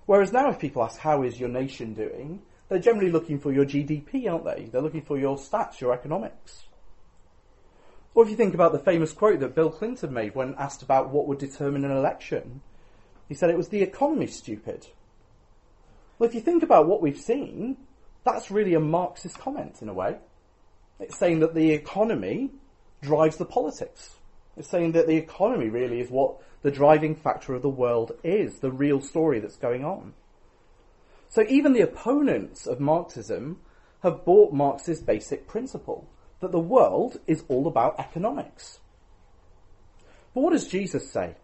Whereas 0.07 0.33
now 0.33 0.51
if 0.51 0.59
people 0.59 0.83
ask, 0.83 0.99
how 0.99 1.23
is 1.23 1.39
your 1.39 1.49
nation 1.49 1.95
doing? 1.95 2.43
They're 2.69 2.81
generally 2.81 3.13
looking 3.13 3.39
for 3.39 3.53
your 3.53 3.65
GDP, 3.65 4.29
aren't 4.29 4.47
they? 4.47 4.65
They're 4.65 4.83
looking 4.83 5.03
for 5.03 5.17
your 5.17 5.37
stats, 5.37 5.81
your 5.81 5.93
economics. 5.93 6.65
Or 8.15 8.25
if 8.25 8.31
you 8.31 8.37
think 8.37 8.55
about 8.55 8.73
the 8.73 8.79
famous 8.79 9.13
quote 9.13 9.41
that 9.41 9.55
Bill 9.55 9.71
Clinton 9.71 10.13
made 10.13 10.35
when 10.35 10.55
asked 10.59 10.83
about 10.83 11.11
what 11.11 11.27
would 11.27 11.39
determine 11.39 11.85
an 11.85 11.93
election, 11.93 12.61
he 13.29 13.35
said 13.35 13.51
it 13.51 13.57
was 13.57 13.69
the 13.69 13.83
economy, 13.83 14.27
stupid. 14.27 14.89
Well, 16.19 16.29
if 16.29 16.35
you 16.35 16.41
think 16.41 16.63
about 16.63 16.87
what 16.87 17.01
we've 17.01 17.19
seen, 17.19 17.77
that's 18.25 18.51
really 18.51 18.75
a 18.75 18.81
Marxist 18.81 19.39
comment 19.39 19.81
in 19.81 19.89
a 19.89 19.95
way. 19.95 20.19
It's 20.99 21.17
saying 21.17 21.41
that 21.41 21.55
the 21.55 21.71
economy 21.71 22.51
drives 23.01 23.37
the 23.37 23.47
politics. 23.47 24.17
It's 24.57 24.69
saying 24.69 24.93
that 24.93 25.07
the 25.07 25.17
economy 25.17 25.69
really 25.69 26.01
is 26.01 26.11
what 26.11 26.37
the 26.63 26.71
driving 26.71 27.15
factor 27.15 27.55
of 27.55 27.63
the 27.63 27.69
world 27.69 28.13
is, 28.23 28.59
the 28.59 28.73
real 28.73 29.01
story 29.01 29.41
that's 29.41 29.57
going 29.57 29.85
on. 29.85 30.13
So 31.29 31.47
even 31.49 31.73
the 31.73 31.81
opponents 31.81 32.67
of 32.67 32.81
Marxism 32.81 33.61
have 34.03 34.25
bought 34.25 34.53
Marx's 34.53 35.01
basic 35.01 35.47
principle 35.47 36.09
that 36.41 36.53
the 36.53 36.59
world 36.59 37.19
is 37.27 37.45
all 37.49 37.67
about 37.67 37.99
economics. 37.99 38.81
But 40.35 40.43
what 40.43 40.53
does 40.53 40.69
Jesus 40.69 41.11
say? 41.11 41.35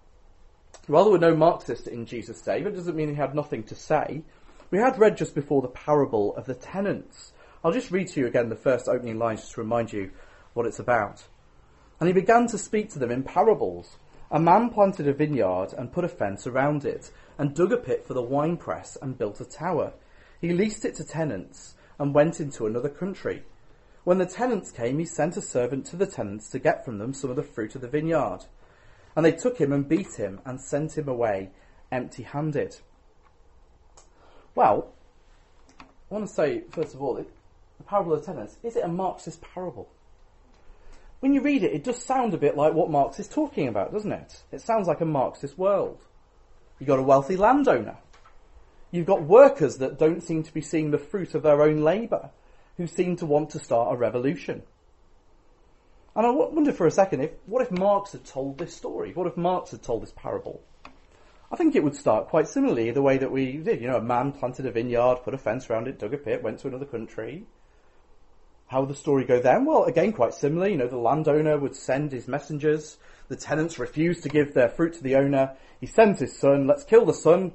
Well, 0.88 1.04
there 1.04 1.12
were 1.12 1.18
no 1.18 1.36
Marxists 1.36 1.86
in 1.86 2.06
Jesus' 2.06 2.40
day, 2.40 2.62
but 2.62 2.72
it 2.72 2.76
doesn't 2.76 2.96
mean 2.96 3.08
he 3.08 3.14
had 3.14 3.34
nothing 3.34 3.64
to 3.64 3.74
say. 3.74 4.22
We 4.70 4.78
had 4.78 4.98
read 4.98 5.16
just 5.16 5.34
before 5.34 5.62
the 5.62 5.68
parable 5.68 6.34
of 6.36 6.46
the 6.46 6.54
tenants. 6.54 7.32
I'll 7.64 7.72
just 7.72 7.90
read 7.90 8.08
to 8.08 8.20
you 8.20 8.26
again 8.26 8.48
the 8.48 8.56
first 8.56 8.88
opening 8.88 9.18
lines 9.18 9.40
just 9.40 9.54
to 9.54 9.60
remind 9.60 9.92
you 9.92 10.10
what 10.54 10.66
it's 10.66 10.78
about. 10.78 11.24
And 11.98 12.06
he 12.06 12.12
began 12.12 12.46
to 12.48 12.58
speak 12.58 12.90
to 12.90 12.98
them 12.98 13.10
in 13.10 13.22
parables. 13.22 13.96
A 14.30 14.38
man 14.38 14.70
planted 14.70 15.08
a 15.08 15.12
vineyard 15.12 15.72
and 15.76 15.92
put 15.92 16.04
a 16.04 16.08
fence 16.08 16.46
around 16.46 16.84
it, 16.84 17.10
and 17.38 17.54
dug 17.54 17.72
a 17.72 17.76
pit 17.76 18.04
for 18.06 18.14
the 18.14 18.22
winepress 18.22 18.96
and 19.00 19.18
built 19.18 19.40
a 19.40 19.44
tower. 19.44 19.92
He 20.40 20.52
leased 20.52 20.84
it 20.84 20.94
to 20.96 21.04
tenants 21.04 21.74
and 21.98 22.14
went 22.14 22.40
into 22.40 22.66
another 22.66 22.88
country. 22.88 23.42
When 24.06 24.18
the 24.18 24.26
tenants 24.26 24.70
came, 24.70 25.00
he 25.00 25.04
sent 25.04 25.36
a 25.36 25.40
servant 25.40 25.84
to 25.86 25.96
the 25.96 26.06
tenants 26.06 26.48
to 26.50 26.60
get 26.60 26.84
from 26.84 26.98
them 26.98 27.12
some 27.12 27.28
of 27.28 27.34
the 27.34 27.42
fruit 27.42 27.74
of 27.74 27.80
the 27.80 27.88
vineyard. 27.88 28.44
And 29.16 29.26
they 29.26 29.32
took 29.32 29.58
him 29.58 29.72
and 29.72 29.88
beat 29.88 30.14
him 30.14 30.40
and 30.44 30.60
sent 30.60 30.96
him 30.96 31.08
away 31.08 31.50
empty 31.90 32.22
handed. 32.22 32.76
Well, 34.54 34.92
I 35.80 35.84
want 36.14 36.28
to 36.28 36.32
say, 36.32 36.62
first 36.70 36.94
of 36.94 37.02
all, 37.02 37.14
the 37.14 37.26
parable 37.82 38.12
of 38.12 38.20
the 38.20 38.26
tenants, 38.26 38.58
is 38.62 38.76
it 38.76 38.84
a 38.84 38.88
Marxist 38.88 39.40
parable? 39.40 39.88
When 41.18 41.34
you 41.34 41.40
read 41.40 41.64
it, 41.64 41.72
it 41.72 41.82
does 41.82 42.00
sound 42.00 42.32
a 42.32 42.38
bit 42.38 42.56
like 42.56 42.74
what 42.74 42.88
Marx 42.88 43.18
is 43.18 43.26
talking 43.26 43.66
about, 43.66 43.92
doesn't 43.92 44.12
it? 44.12 44.40
It 44.52 44.60
sounds 44.60 44.86
like 44.86 45.00
a 45.00 45.04
Marxist 45.04 45.58
world. 45.58 45.98
You've 46.78 46.86
got 46.86 47.00
a 47.00 47.02
wealthy 47.02 47.36
landowner. 47.36 47.96
You've 48.92 49.06
got 49.06 49.22
workers 49.22 49.78
that 49.78 49.98
don't 49.98 50.22
seem 50.22 50.44
to 50.44 50.54
be 50.54 50.60
seeing 50.60 50.92
the 50.92 50.98
fruit 50.98 51.34
of 51.34 51.42
their 51.42 51.60
own 51.60 51.80
labour, 51.82 52.30
who 52.76 52.86
seem 52.86 53.16
to 53.16 53.26
want 53.26 53.50
to 53.50 53.58
start 53.58 53.92
a 53.92 53.96
revolution. 53.96 54.62
And 56.14 56.26
I 56.26 56.30
wonder 56.30 56.72
for 56.72 56.86
a 56.86 56.90
second 56.90 57.20
if, 57.20 57.30
what 57.46 57.62
if 57.62 57.70
Marx 57.70 58.12
had 58.12 58.24
told 58.24 58.58
this 58.58 58.74
story? 58.74 59.12
What 59.12 59.26
if 59.26 59.36
Marx 59.36 59.70
had 59.70 59.82
told 59.82 60.02
this 60.02 60.12
parable? 60.12 60.62
I 61.52 61.56
think 61.56 61.74
it 61.74 61.84
would 61.84 61.94
start 61.94 62.28
quite 62.28 62.48
similarly 62.48 62.90
the 62.90 63.02
way 63.02 63.18
that 63.18 63.30
we 63.30 63.58
did. 63.58 63.80
You 63.80 63.88
know, 63.88 63.98
a 63.98 64.02
man 64.02 64.32
planted 64.32 64.66
a 64.66 64.70
vineyard, 64.70 65.20
put 65.24 65.34
a 65.34 65.38
fence 65.38 65.68
around 65.68 65.88
it, 65.88 65.98
dug 65.98 66.14
a 66.14 66.18
pit, 66.18 66.42
went 66.42 66.58
to 66.60 66.68
another 66.68 66.86
country. 66.86 67.44
How 68.66 68.80
would 68.80 68.90
the 68.90 68.94
story 68.94 69.24
go 69.24 69.40
then? 69.40 69.64
Well, 69.64 69.84
again, 69.84 70.12
quite 70.12 70.34
similarly. 70.34 70.72
You 70.72 70.78
know, 70.78 70.88
the 70.88 70.96
landowner 70.96 71.58
would 71.58 71.76
send 71.76 72.12
his 72.12 72.26
messengers. 72.26 72.96
The 73.28 73.36
tenants 73.36 73.78
refused 73.78 74.22
to 74.24 74.28
give 74.28 74.54
their 74.54 74.68
fruit 74.68 74.94
to 74.94 75.02
the 75.02 75.16
owner. 75.16 75.54
He 75.80 75.86
sends 75.86 76.20
his 76.20 76.36
son. 76.36 76.66
Let's 76.66 76.84
kill 76.84 77.04
the 77.04 77.14
son. 77.14 77.52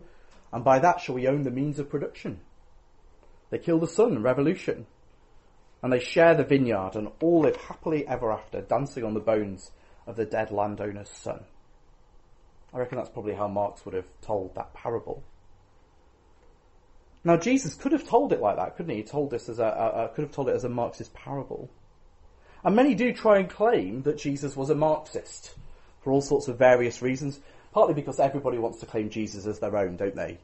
And 0.54 0.64
by 0.64 0.80
that 0.80 1.02
shall 1.02 1.16
we 1.16 1.28
own 1.28 1.44
the 1.44 1.52
means 1.52 1.80
of 1.80 1.90
production. 1.90 2.42
They 3.50 3.58
kill 3.58 3.80
the 3.80 3.88
son, 3.88 4.22
revolution 4.22 4.86
and 5.82 5.92
they 5.92 6.00
share 6.00 6.36
the 6.36 6.44
vineyard 6.44 6.96
and 6.96 7.10
all 7.22 7.42
live 7.42 7.56
happily 7.56 8.08
ever 8.08 8.32
after, 8.32 8.62
dancing 8.62 9.04
on 9.04 9.14
the 9.14 9.20
bones 9.20 9.72
of 10.06 10.16
the 10.16 10.26
dead 10.26 10.52
landowner's 10.52 11.10
son. 11.10 11.44
I 12.74 12.80
reckon 12.80 12.98
that's 12.98 13.10
probably 13.10 13.34
how 13.34 13.48
Marx 13.48 13.86
would 13.86 13.96
have 13.96 14.08
told 14.22 14.56
that 14.56 14.74
parable. 14.74 15.24
Now 17.24 17.38
Jesus 17.38 17.76
could 17.76 17.92
have 17.92 18.08
told 18.08 18.34
it 18.34 18.42
like 18.42 18.58
that, 18.58 18.76
couldn't 18.76 18.92
he? 18.92 18.98
He 18.98 19.04
told 19.04 19.30
this 19.30 19.50
as 19.50 19.60
a, 19.60 19.66
a, 19.66 20.06
a 20.06 20.10
could 20.10 20.24
have 20.24 20.32
told 20.32 20.50
it 20.50 20.56
as 20.56 20.64
a 20.64 20.70
Marxist 20.70 21.14
parable. 21.14 21.70
And 22.64 22.76
many 22.76 22.96
do 22.96 23.14
try 23.14 23.40
and 23.40 23.50
claim 23.50 24.04
that 24.04 24.18
Jesus 24.18 24.56
was 24.56 24.70
a 24.70 24.76
Marxist 24.76 25.56
for 26.04 26.12
all 26.12 26.22
sorts 26.22 26.48
of 26.48 26.58
various 26.58 27.02
reasons. 27.02 27.40
Partly 27.74 27.94
because 27.94 28.20
everybody 28.20 28.58
wants 28.58 28.80
to 28.80 28.86
claim 28.86 29.10
Jesus 29.10 29.46
as 29.46 29.60
their 29.60 29.76
own, 29.78 29.96
don't 29.96 30.16
they? 30.16 30.40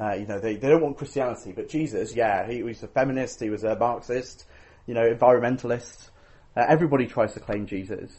Uh, 0.00 0.14
you 0.14 0.26
know, 0.26 0.40
they, 0.40 0.56
they 0.56 0.68
don't 0.68 0.82
want 0.82 0.96
Christianity, 0.96 1.52
but 1.52 1.68
Jesus, 1.68 2.16
yeah, 2.16 2.48
he 2.48 2.62
was 2.62 2.82
a 2.82 2.88
feminist, 2.88 3.40
he 3.40 3.50
was 3.50 3.62
a 3.62 3.76
Marxist, 3.76 4.46
you 4.86 4.94
know, 4.94 5.08
environmentalists. 5.08 6.10
Uh, 6.56 6.64
everybody 6.68 7.06
tries 7.06 7.34
to 7.34 7.40
claim 7.40 7.66
Jesus. 7.66 8.12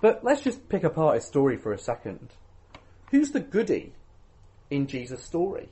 But 0.00 0.24
let's 0.24 0.42
just 0.42 0.68
pick 0.68 0.84
apart 0.84 1.14
his 1.16 1.24
story 1.24 1.56
for 1.56 1.72
a 1.72 1.78
second. 1.78 2.30
Who's 3.10 3.30
the 3.30 3.40
goody 3.40 3.92
in 4.70 4.86
Jesus' 4.86 5.22
story? 5.22 5.68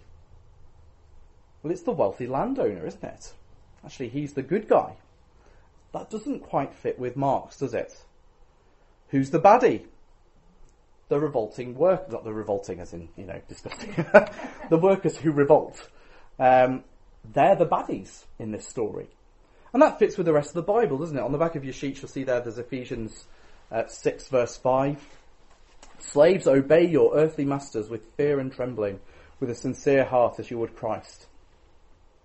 Well, 1.62 1.72
it's 1.72 1.82
the 1.82 1.92
wealthy 1.92 2.26
landowner, 2.26 2.87
isn't 2.87 3.04
it? 3.04 3.32
Actually, 3.84 4.10
he's 4.10 4.34
the 4.34 4.42
good 4.42 4.68
guy. 4.68 4.94
That 5.92 6.10
doesn't 6.10 6.40
quite 6.40 6.75
fit 6.75 6.99
with 6.99 7.16
Marx, 7.16 7.58
does 7.58 7.75
it? 7.75 7.92
Who's 9.08 9.30
the 9.30 9.40
baddie? 9.40 9.87
The 11.08 11.18
revolting 11.18 11.75
work, 11.75 12.10
not 12.10 12.22
the 12.22 12.32
revolting 12.32 12.78
as 12.78 12.92
in, 12.92 13.08
you 13.16 13.25
know, 13.25 13.40
disgusting. 13.49 13.92
the 14.70 14.78
workers 14.78 15.16
who 15.16 15.32
revolt. 15.32 15.88
Um, 16.38 16.84
they're 17.25 17.56
the 17.56 17.66
baddies 17.66 18.25
in 18.38 18.52
this 18.52 18.66
story. 18.66 19.08
And 19.73 19.83
that 19.83 19.99
fits 19.99 20.17
with 20.17 20.27
the 20.27 20.33
rest 20.33 20.50
of 20.50 20.55
the 20.55 20.62
Bible, 20.62 20.99
doesn't 20.99 21.17
it? 21.17 21.23
On 21.23 21.33
the 21.33 21.39
back 21.39 21.55
of 21.55 21.65
your 21.65 21.73
sheet, 21.73 22.00
you'll 22.00 22.09
see 22.09 22.25
there, 22.25 22.41
there's 22.41 22.59
Ephesians 22.59 23.27
uh, 23.71 23.87
6 23.87 24.29
verse 24.29 24.57
5. 24.57 24.99
Slaves, 25.99 26.47
obey 26.47 26.87
your 26.87 27.15
earthly 27.15 27.45
masters 27.45 27.89
with 27.89 28.05
fear 28.17 28.41
and 28.41 28.53
trembling, 28.53 29.00
with 29.39 29.50
a 29.50 29.55
sincere 29.55 30.05
heart 30.05 30.39
as 30.39 30.50
you 30.50 30.59
would 30.59 30.75
Christ. 30.75 31.27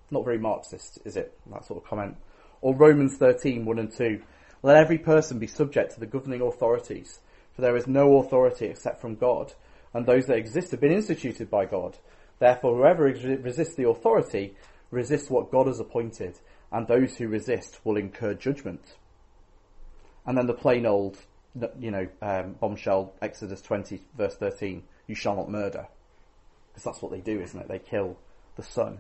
Not 0.09 0.23
very 0.23 0.37
Marxist, 0.37 0.99
is 1.05 1.17
it? 1.17 1.37
That 1.51 1.65
sort 1.65 1.83
of 1.83 1.89
comment. 1.89 2.15
Or 2.61 2.75
Romans 2.75 3.17
13, 3.17 3.65
1 3.65 3.79
and 3.79 3.91
2. 3.91 4.21
Let 4.63 4.77
every 4.77 4.97
person 4.97 5.37
be 5.37 5.47
subject 5.47 5.93
to 5.93 5.99
the 5.99 6.07
governing 6.07 6.41
authorities, 6.41 7.19
for 7.53 7.61
there 7.61 7.77
is 7.77 7.85
no 7.85 8.17
authority 8.17 8.67
except 8.67 9.01
from 9.01 9.15
God, 9.15 9.53
and 9.93 10.05
those 10.05 10.25
that 10.25 10.37
exist 10.37 10.71
have 10.71 10.81
been 10.81 10.91
instituted 10.91 11.49
by 11.49 11.65
God. 11.65 11.97
Therefore, 12.39 12.75
whoever 12.75 13.03
resists 13.03 13.75
the 13.75 13.87
authority 13.87 14.55
resists 14.91 15.29
what 15.29 15.51
God 15.51 15.67
has 15.67 15.79
appointed, 15.79 16.39
and 16.71 16.87
those 16.87 17.17
who 17.17 17.27
resist 17.27 17.79
will 17.83 17.97
incur 17.97 18.33
judgment. 18.33 18.95
And 20.25 20.37
then 20.37 20.47
the 20.47 20.53
plain 20.53 20.85
old, 20.85 21.17
you 21.79 21.91
know, 21.91 22.07
um, 22.21 22.55
bombshell, 22.59 23.13
Exodus 23.21 23.61
20, 23.61 24.01
verse 24.17 24.35
13, 24.35 24.83
you 25.07 25.15
shall 25.15 25.35
not 25.35 25.49
murder. 25.49 25.87
Because 26.69 26.83
that's 26.83 27.01
what 27.01 27.11
they 27.11 27.21
do, 27.21 27.39
isn't 27.39 27.59
it? 27.59 27.67
They 27.67 27.79
kill 27.79 28.17
the 28.55 28.63
son. 28.63 28.97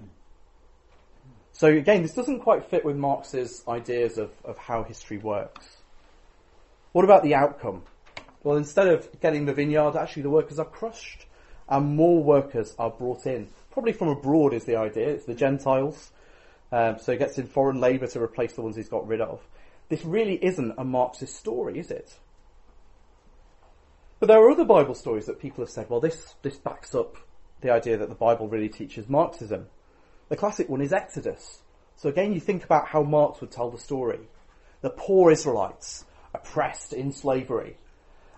So 1.51 1.67
again, 1.67 2.01
this 2.01 2.13
doesn't 2.13 2.41
quite 2.41 2.69
fit 2.69 2.83
with 2.83 2.97
Marx's 2.97 3.63
ideas 3.67 4.17
of, 4.17 4.29
of 4.43 4.57
how 4.57 4.83
history 4.83 5.17
works. 5.17 5.77
What 6.91 7.05
about 7.05 7.23
the 7.23 7.35
outcome? 7.35 7.83
Well, 8.43 8.57
instead 8.57 8.87
of 8.87 9.09
getting 9.21 9.45
the 9.45 9.53
vineyard, 9.53 9.95
actually 9.95 10.23
the 10.23 10.29
workers 10.29 10.59
are 10.59 10.65
crushed 10.65 11.25
and 11.67 11.95
more 11.95 12.23
workers 12.23 12.75
are 12.77 12.89
brought 12.89 13.25
in. 13.25 13.47
Probably 13.75 13.91
from 13.91 14.07
abroad 14.07 14.53
is 14.53 14.63
the 14.63 14.77
idea. 14.77 15.09
It's 15.09 15.25
the 15.25 15.35
Gentiles 15.35 16.13
Um, 16.71 16.97
so 16.97 17.11
he 17.11 17.17
gets 17.17 17.37
in 17.37 17.47
foreign 17.47 17.81
labour 17.81 18.07
to 18.07 18.21
replace 18.21 18.53
the 18.53 18.61
ones 18.61 18.77
he's 18.77 18.87
got 18.87 19.05
rid 19.05 19.19
of. 19.19 19.41
This 19.89 20.05
really 20.05 20.43
isn't 20.43 20.75
a 20.77 20.85
Marxist 20.85 21.35
story, 21.35 21.77
is 21.77 21.91
it? 21.91 22.17
But 24.19 24.27
there 24.27 24.39
are 24.39 24.49
other 24.49 24.63
Bible 24.63 24.95
stories 24.95 25.25
that 25.25 25.39
people 25.39 25.61
have 25.61 25.69
said, 25.69 25.89
well, 25.89 25.99
this, 25.99 26.35
this 26.41 26.55
backs 26.55 26.95
up 26.95 27.17
the 27.59 27.69
idea 27.69 27.97
that 27.97 28.07
the 28.07 28.15
Bible 28.15 28.47
really 28.47 28.69
teaches 28.69 29.09
Marxism. 29.09 29.67
The 30.29 30.37
classic 30.37 30.69
one 30.69 30.81
is 30.81 30.93
Exodus. 30.93 31.61
So 31.97 32.07
again, 32.07 32.31
you 32.31 32.39
think 32.39 32.63
about 32.63 32.87
how 32.87 33.03
Marx 33.03 33.41
would 33.41 33.51
tell 33.51 33.69
the 33.69 33.77
story. 33.77 34.21
The 34.81 34.89
poor 34.89 35.31
Israelites, 35.31 36.05
oppressed 36.33 36.93
in 36.93 37.11
slavery. 37.11 37.77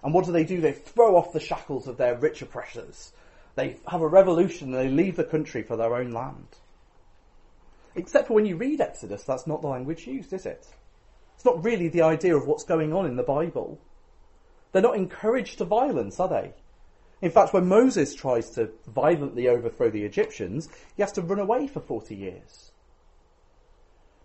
And 0.03 0.15
what 0.15 0.25
do 0.25 0.31
they 0.31 0.45
do? 0.45 0.61
They 0.61 0.73
throw 0.73 1.15
off 1.15 1.31
the 1.31 1.39
shackles 1.39 1.87
of 1.87 1.97
their 1.97 2.17
rich 2.17 2.41
oppressors. 2.41 3.13
They 3.57 3.77
have 3.87 4.01
a 4.01 4.07
revolution 4.07 4.71
and 4.71 4.75
they 4.75 4.87
leave 4.87 5.15
the 5.15 5.23
country 5.23 5.63
for 5.63 5.75
their 5.75 5.95
own 5.95 6.11
land. 6.11 6.47
Except 7.95 8.27
for 8.27 8.35
when 8.35 8.45
you 8.45 8.55
read 8.55 8.79
Exodus, 8.79 9.23
that's 9.23 9.47
not 9.47 9.63
the 9.63 9.67
language 9.67 10.05
used, 10.05 10.31
is 10.31 10.45
it? 10.45 10.67
It's 11.35 11.43
not 11.43 11.65
really 11.65 11.87
the 11.87 12.03
idea 12.03 12.37
of 12.37 12.45
what's 12.45 12.63
going 12.63 12.93
on 12.93 13.07
in 13.07 13.15
the 13.15 13.23
Bible. 13.23 13.79
They're 14.71 14.83
not 14.83 14.95
encouraged 14.95 15.57
to 15.57 15.65
violence, 15.65 16.19
are 16.19 16.29
they? 16.29 16.53
In 17.19 17.31
fact, 17.31 17.51
when 17.51 17.67
Moses 17.67 18.13
tries 18.13 18.51
to 18.51 18.69
violently 18.85 19.47
overthrow 19.47 19.89
the 19.89 20.03
Egyptians, 20.03 20.69
he 20.95 21.01
has 21.01 21.11
to 21.13 21.23
run 21.23 21.39
away 21.39 21.65
for 21.65 21.79
40 21.79 22.15
years. 22.15 22.71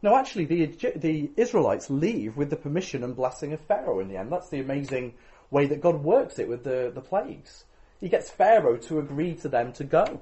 No, 0.03 0.15
actually, 0.15 0.45
the, 0.45 0.67
the 0.95 1.31
Israelites 1.39 1.89
leave 1.89 2.37
with 2.37 2.51
the 2.51 2.57
permission 2.57 3.03
and 3.03 3.17
blessing 3.17 3.55
of 3.55 3.61
Pharaoh 3.61 4.01
in 4.01 4.09
the 4.09 4.19
end. 4.19 4.31
That's 4.31 4.51
the 4.51 4.61
amazing 4.61 5.15
way 5.51 5.65
that 5.69 5.81
God 5.81 6.05
works 6.05 6.39
it 6.39 6.49
with 6.49 6.65
the, 6.65 6.93
the 6.95 7.01
plagues. 7.01 7.65
He 8.03 8.09
gets 8.09 8.29
Pharaoh 8.29 8.77
to 8.79 8.99
agree 8.99 9.35
to 9.37 9.49
them 9.49 9.73
to 9.75 9.85
go. 9.85 10.21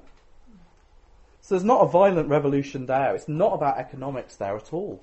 So 1.41 1.55
there's 1.55 1.63
not 1.63 1.81
a 1.81 1.87
violent 1.87 2.29
revolution 2.29 2.85
there. 2.85 3.15
It's 3.15 3.27
not 3.27 3.55
about 3.55 3.79
economics 3.79 4.35
there 4.35 4.55
at 4.55 4.71
all. 4.71 5.01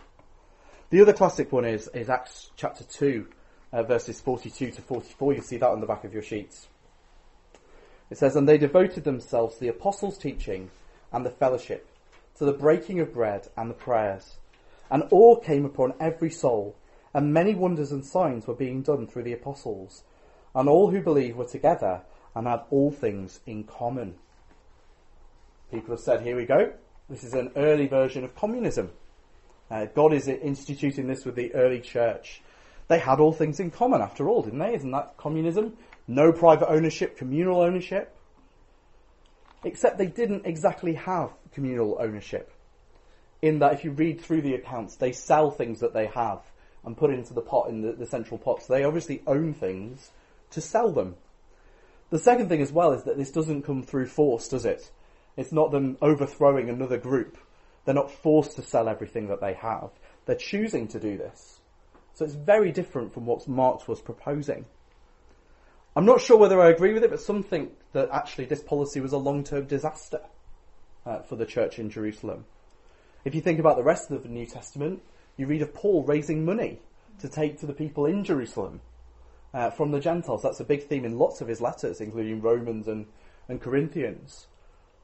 The 0.91 1.03
other 1.03 1.13
classic 1.13 1.51
one 1.51 1.65
is, 1.65 1.89
is 1.93 2.09
Acts 2.09 2.53
chapter 2.57 2.85
2, 2.85 3.27
uh, 3.73 3.83
verses 3.83 4.21
42 4.21 4.71
to 4.71 4.81
44. 4.81 5.33
You 5.33 5.43
see 5.43 5.57
that 5.57 5.69
on 5.69 5.81
the 5.81 5.89
back 5.89 6.05
of 6.05 6.13
your 6.13 6.23
sheets. 6.23 6.69
It 8.11 8.19
says, 8.19 8.37
And 8.37 8.49
they 8.49 8.59
devoted 8.59 9.03
themselves 9.03 9.57
to 9.57 9.61
the 9.61 9.69
apostles' 9.69 10.17
teaching 10.17 10.71
and 11.13 11.27
the 11.27 11.31
fellowship, 11.31 11.89
to 12.37 12.45
the 12.45 12.53
breaking 12.53 13.01
of 13.01 13.13
bread 13.13 13.49
and 13.57 13.69
the 13.69 13.75
prayers. 13.75 14.37
And 14.89 15.03
awe 15.11 15.41
came 15.41 15.65
upon 15.65 15.95
every 15.99 16.31
soul, 16.31 16.77
and 17.13 17.35
many 17.35 17.57
wonders 17.57 17.91
and 17.91 18.07
signs 18.07 18.47
were 18.47 18.55
being 18.55 18.83
done 18.83 19.09
through 19.09 19.25
the 19.25 19.33
apostles. 19.33 20.05
And 20.55 20.69
all 20.69 20.93
who 20.93 21.03
believed 21.03 21.37
were 21.37 21.45
together 21.45 22.03
and 22.39 22.47
had 22.47 22.61
all 22.71 22.93
things 22.93 23.41
in 23.47 23.65
common. 23.65 24.15
People 25.73 25.91
have 25.91 26.01
said, 26.01 26.23
here 26.23 26.37
we 26.37 26.47
go. 26.47 26.73
This 27.11 27.25
is 27.25 27.35
an 27.35 27.51
early 27.57 27.89
version 27.89 28.23
of 28.23 28.37
communism. 28.37 28.91
Uh, 29.69 29.87
God 29.87 30.13
is 30.13 30.29
instituting 30.29 31.09
this 31.09 31.25
with 31.25 31.35
the 31.35 31.53
early 31.53 31.81
church. 31.81 32.41
They 32.87 33.01
had 33.01 33.19
all 33.19 33.33
things 33.33 33.59
in 33.59 33.73
common 33.73 34.01
after 34.01 34.29
all, 34.29 34.43
didn't 34.43 34.61
they? 34.61 34.73
Isn't 34.73 34.93
that 34.93 35.17
communism? 35.17 35.77
No 36.07 36.31
private 36.31 36.71
ownership, 36.71 37.17
communal 37.17 37.61
ownership. 37.61 38.17
Except 39.65 39.99
they 39.99 40.07
didn't 40.07 40.47
exactly 40.47 40.95
have 40.95 41.33
communal 41.53 41.97
ownership. 41.99 42.53
In 43.43 43.59
that 43.59 43.73
if 43.73 43.83
you 43.83 43.91
read 43.91 44.21
through 44.21 44.43
the 44.43 44.55
accounts, 44.55 44.95
they 44.95 45.11
sell 45.11 45.51
things 45.51 45.81
that 45.81 45.93
they 45.93 46.07
have 46.07 46.43
and 46.85 46.97
put 46.97 47.11
into 47.11 47.35
the 47.35 47.41
pot 47.41 47.69
in 47.69 47.83
the, 47.83 47.95
the 47.95 48.07
central 48.07 48.39
pot. 48.39 48.63
So 48.63 48.75
they 48.75 48.85
obviously 48.85 49.23
own 49.27 49.55
things 49.55 50.13
to 50.51 50.61
sell 50.61 50.93
them. 50.93 51.17
The 52.11 52.19
second 52.19 52.49
thing 52.49 52.63
as 52.63 52.73
well 52.73 52.93
is 52.93 53.05
that 53.05 53.19
this 53.19 53.31
doesn't 53.31 53.63
come 53.63 53.83
through 53.83 54.07
force, 54.07 54.49
does 54.49 54.65
it? 54.65 54.91
It's 55.37 55.53
not 55.53 55.71
them 55.71 55.99
overthrowing 56.01 56.71
another 56.71 56.97
group. 56.97 57.37
They're 57.85 57.95
not 57.95 58.11
forced 58.11 58.57
to 58.57 58.63
sell 58.63 58.89
everything 58.89 59.29
that 59.29 59.41
they 59.41 59.55
have. 59.55 59.91
They're 60.27 60.37
choosing 60.37 60.89
to 60.89 61.01
do 61.01 61.17
this. 61.17 61.61
So 62.15 62.25
it's 62.25 62.35
very 62.35 62.73
different 62.73 63.13
from 63.13 63.27
what 63.27 63.47
Marx 63.47 63.87
was 63.87 64.01
proposing. 64.01 64.65
I'm 65.95 66.07
not 66.07 66.21
sure 66.21 66.37
whether 66.37 66.61
I 66.61 66.71
agree 66.71 66.93
with 66.93 67.05
it, 67.05 67.11
but 67.11 67.21
some 67.21 67.43
think 67.43 67.73
that 67.93 68.09
actually 68.11 68.47
this 68.47 68.63
policy 68.63 69.01
was 69.01 69.13
a 69.13 69.19
long-term 69.19 69.67
disaster 69.67 70.21
uh, 71.05 71.21
for 71.21 71.37
the 71.37 71.47
church 71.47 71.79
in 71.79 71.91
Jerusalem. 71.91 72.45
If 73.25 73.35
you 73.35 73.41
think 73.41 73.59
about 73.59 73.77
the 73.77 73.83
rest 73.83 74.11
of 74.11 74.23
the 74.23 74.29
New 74.29 74.47
Testament, 74.47 75.03
you 75.37 75.47
read 75.47 75.63
of 75.63 75.75
Paul 75.75 76.05
raising 76.05 76.45
money 76.45 76.81
to 77.21 77.29
take 77.29 77.61
to 77.61 77.67
the 77.67 77.73
people 77.73 78.07
in 78.07 78.25
Jerusalem 78.25 78.81
uh, 79.55 79.71
from 79.71 79.91
the 79.91 80.01
Gentiles. 80.01 80.43
That's 80.43 80.61
a 80.61 80.65
big 80.65 80.87
theme 80.87 81.05
in 81.05 81.19
lots 81.19 81.41
of 81.41 81.49
his 81.49 81.61
letters, 81.61 82.01
including 82.01 82.41
Romans 82.41 82.89
and, 82.89 83.07
and 83.49 83.61
Corinthians. 83.61 84.47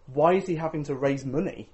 Why 0.06 0.34
is 0.34 0.46
he 0.46 0.56
having 0.56 0.84
to 0.84 0.94
raise 0.94 1.24
money 1.24 1.70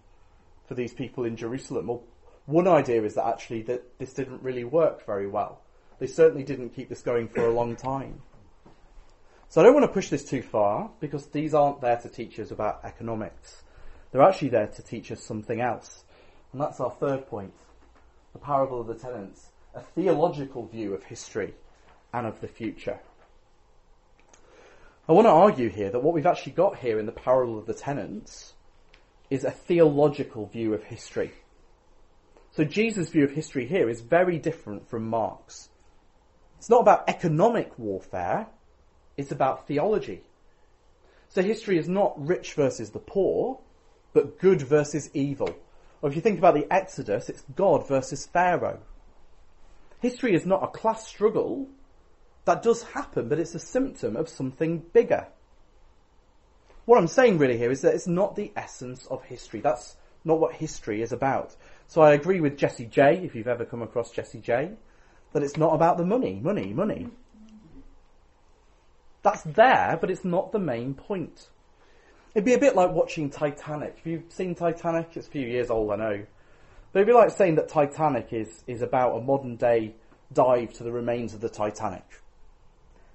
for 0.67 0.75
these 0.75 0.95
people 0.95 1.25
in 1.25 1.37
Jerusalem? 1.37 1.89
Well, 1.89 2.05
one 2.47 2.69
idea 2.69 3.03
is 3.03 3.15
that 3.15 3.27
actually 3.27 3.63
that 3.63 3.99
this 3.99 4.13
didn't 4.13 4.43
really 4.43 4.65
work 4.65 5.05
very 5.05 5.27
well. 5.27 5.63
They 5.99 6.07
certainly 6.07 6.45
didn't 6.45 6.71
keep 6.71 6.89
this 6.89 7.03
going 7.03 7.29
for 7.29 7.47
a 7.47 7.53
long 7.53 7.77
time. 7.77 8.23
So 9.49 9.61
I 9.61 9.65
don't 9.65 9.75
want 9.75 9.85
to 9.85 9.93
push 9.93 10.09
this 10.09 10.25
too 10.25 10.43
far 10.43 10.91
because 11.01 11.27
these 11.27 11.55
aren't 11.55 11.81
there 11.81 11.97
to 11.97 12.09
teach 12.09 12.39
us 12.39 12.53
about 12.53 12.85
economics. 12.85 13.63
They're 14.11 14.23
actually 14.23 14.51
there 14.51 14.69
to 14.69 14.83
teach 14.83 15.11
us 15.11 15.23
something 15.23 15.61
else. 15.61 16.05
And 16.53 16.61
that's 16.61 16.81
our 16.81 16.91
third 16.91 17.27
point. 17.27 17.53
The 18.33 18.39
parable 18.39 18.81
of 18.81 18.87
the 18.87 18.95
tenants. 18.95 19.51
A 19.75 19.81
theological 19.81 20.67
view 20.67 20.95
of 20.95 21.03
history 21.03 21.55
and 22.13 22.27
of 22.27 22.41
the 22.41 22.49
future. 22.49 22.99
I 25.09 25.13
want 25.13 25.27
to 25.27 25.33
argue 25.33 25.69
here 25.69 25.91
that 25.91 26.03
what 26.03 26.15
we've 26.15 26.27
actually 26.27 26.53
got 26.53 26.79
here 26.79 26.99
in 26.99 27.07
the 27.07 27.13
parable 27.13 27.59
of 27.59 27.67
the 27.67 27.75
tenants 27.75 28.55
is 29.29 29.45
a 29.45 29.51
theological 29.51 30.47
view 30.47 30.75
of 30.75 30.85
history. 30.85 31.33
So 32.53 32.65
Jesus' 32.65 33.09
view 33.09 33.25
of 33.25 33.33
history 33.33 33.67
here 33.67 33.89
is 33.89 34.01
very 34.01 34.39
different 34.39 34.89
from 34.89 35.09
Marx. 35.09 35.69
It's 36.59 36.71
not 36.71 36.83
about 36.83 37.09
economic 37.09 37.79
warfare, 37.79 38.47
it's 39.17 39.33
about 39.33 39.67
theology. 39.67 40.23
So 41.29 41.43
history 41.43 41.79
is 41.79 41.89
not 41.89 42.15
rich 42.27 42.55
versus 42.55 42.91
the 42.91 42.99
poor, 42.99 43.61
but 44.13 44.39
good 44.39 44.63
versus 44.63 45.11
evil. 45.15 45.55
Or 46.03 46.11
if 46.11 46.17
you 46.17 46.23
think 46.23 46.39
about 46.39 46.55
the 46.55 46.67
Exodus, 46.73 47.29
it's 47.29 47.45
God 47.55 47.87
versus 47.87 48.27
Pharaoh. 48.27 48.81
History 50.01 50.35
is 50.35 50.47
not 50.47 50.65
a 50.65 50.67
class 50.67 51.07
struggle. 51.07 51.69
That 52.45 52.63
does 52.63 52.83
happen, 52.83 53.29
but 53.29 53.39
it's 53.39 53.55
a 53.55 53.61
symptom 53.61 54.17
of 54.17 54.29
something 54.29 54.79
bigger. 54.93 55.29
What 56.87 56.99
I'm 56.99 57.07
saying 57.07 57.39
really 57.39 57.59
here 57.59 57.71
is 57.71 57.83
that 57.83 57.95
it's 57.95 58.09
not 58.09 58.35
the 58.35 58.53
essence 58.57 59.07
of 59.07 59.23
history. 59.25 59.61
That's 59.61 59.97
not 60.25 60.41
what 60.41 60.55
history 60.55 61.03
is 61.03 61.13
about. 61.13 61.55
So 61.87 62.01
I 62.01 62.15
agree 62.15 62.41
with 62.41 62.57
Jessie 62.57 62.87
J, 62.87 63.21
if 63.25 63.35
you've 63.35 63.49
ever 63.49 63.65
come 63.65 63.83
across 63.83 64.11
Jessie 64.11 64.41
J, 64.41 64.73
that 65.33 65.43
it's 65.43 65.57
not 65.57 65.75
about 65.75 65.99
the 65.99 66.05
money, 66.05 66.41
money, 66.43 66.73
money. 66.73 67.09
That's 69.23 69.43
there, 69.43 69.99
but 70.01 70.11
it's 70.11 70.25
not 70.25 70.53
the 70.53 70.59
main 70.59 70.95
point. 70.95 71.49
It'd 72.35 72.45
be 72.45 72.55
a 72.55 72.59
bit 72.59 72.77
like 72.77 72.91
watching 72.91 73.29
Titanic. 73.29 73.97
Have 73.99 74.07
you've 74.07 74.33
seen 74.33 74.55
Titanic? 74.55 75.17
It's 75.17 75.27
a 75.27 75.31
few 75.31 75.47
years 75.47 75.69
old, 75.69 75.93
I 75.93 75.97
know. 75.97 76.27
But 76.93 77.01
it'd 77.01 77.09
be 77.09 77.13
like 77.13 77.31
saying 77.31 77.57
that 77.57 77.69
Titanic 77.69 78.33
is, 78.33 78.65
is 78.67 78.83
about 78.83 79.17
a 79.17 79.21
modern 79.21 79.57
day 79.57 79.95
dive 80.33 80.73
to 80.75 80.85
the 80.85 80.93
remains 80.93 81.35
of 81.35 81.41
the 81.41 81.49
Titanic. 81.49 82.05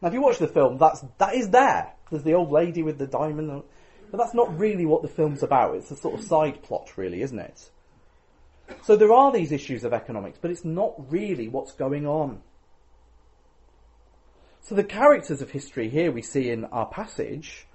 Now, 0.05 0.09
if 0.09 0.13
you 0.13 0.21
watch 0.21 0.37
the 0.37 0.47
film, 0.47 0.77
that's, 0.77 1.03
that 1.17 1.33
is 1.33 1.49
there. 1.49 1.91
There's 2.11 2.21
the 2.21 2.35
old 2.35 2.51
lady 2.51 2.83
with 2.83 2.99
the 2.99 3.07
diamond. 3.07 3.63
But 4.11 4.17
that's 4.19 4.35
not 4.35 4.59
really 4.59 4.85
what 4.85 5.01
the 5.01 5.07
film's 5.07 5.41
about. 5.41 5.77
It's 5.77 5.89
a 5.89 5.95
sort 5.95 6.19
of 6.19 6.23
side 6.23 6.61
plot, 6.61 6.95
really, 6.95 7.23
isn't 7.23 7.39
it? 7.39 7.71
So 8.83 8.95
there 8.95 9.11
are 9.11 9.31
these 9.31 9.51
issues 9.51 9.83
of 9.83 9.93
economics, 9.93 10.37
but 10.39 10.51
it's 10.51 10.63
not 10.63 11.11
really 11.11 11.47
what's 11.47 11.71
going 11.71 12.05
on. 12.05 12.43
So 14.61 14.75
the 14.75 14.83
characters 14.83 15.41
of 15.41 15.49
history 15.49 15.89
here 15.89 16.11
we 16.11 16.21
see 16.21 16.51
in 16.51 16.65
our 16.65 16.85
passage 16.85 17.65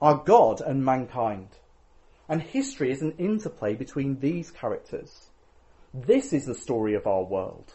are 0.00 0.22
God 0.24 0.60
and 0.60 0.84
mankind. 0.84 1.48
And 2.28 2.40
history 2.40 2.92
is 2.92 3.02
an 3.02 3.16
interplay 3.18 3.74
between 3.74 4.20
these 4.20 4.52
characters. 4.52 5.30
This 5.92 6.32
is 6.32 6.46
the 6.46 6.54
story 6.54 6.94
of 6.94 7.08
our 7.08 7.24
world. 7.24 7.72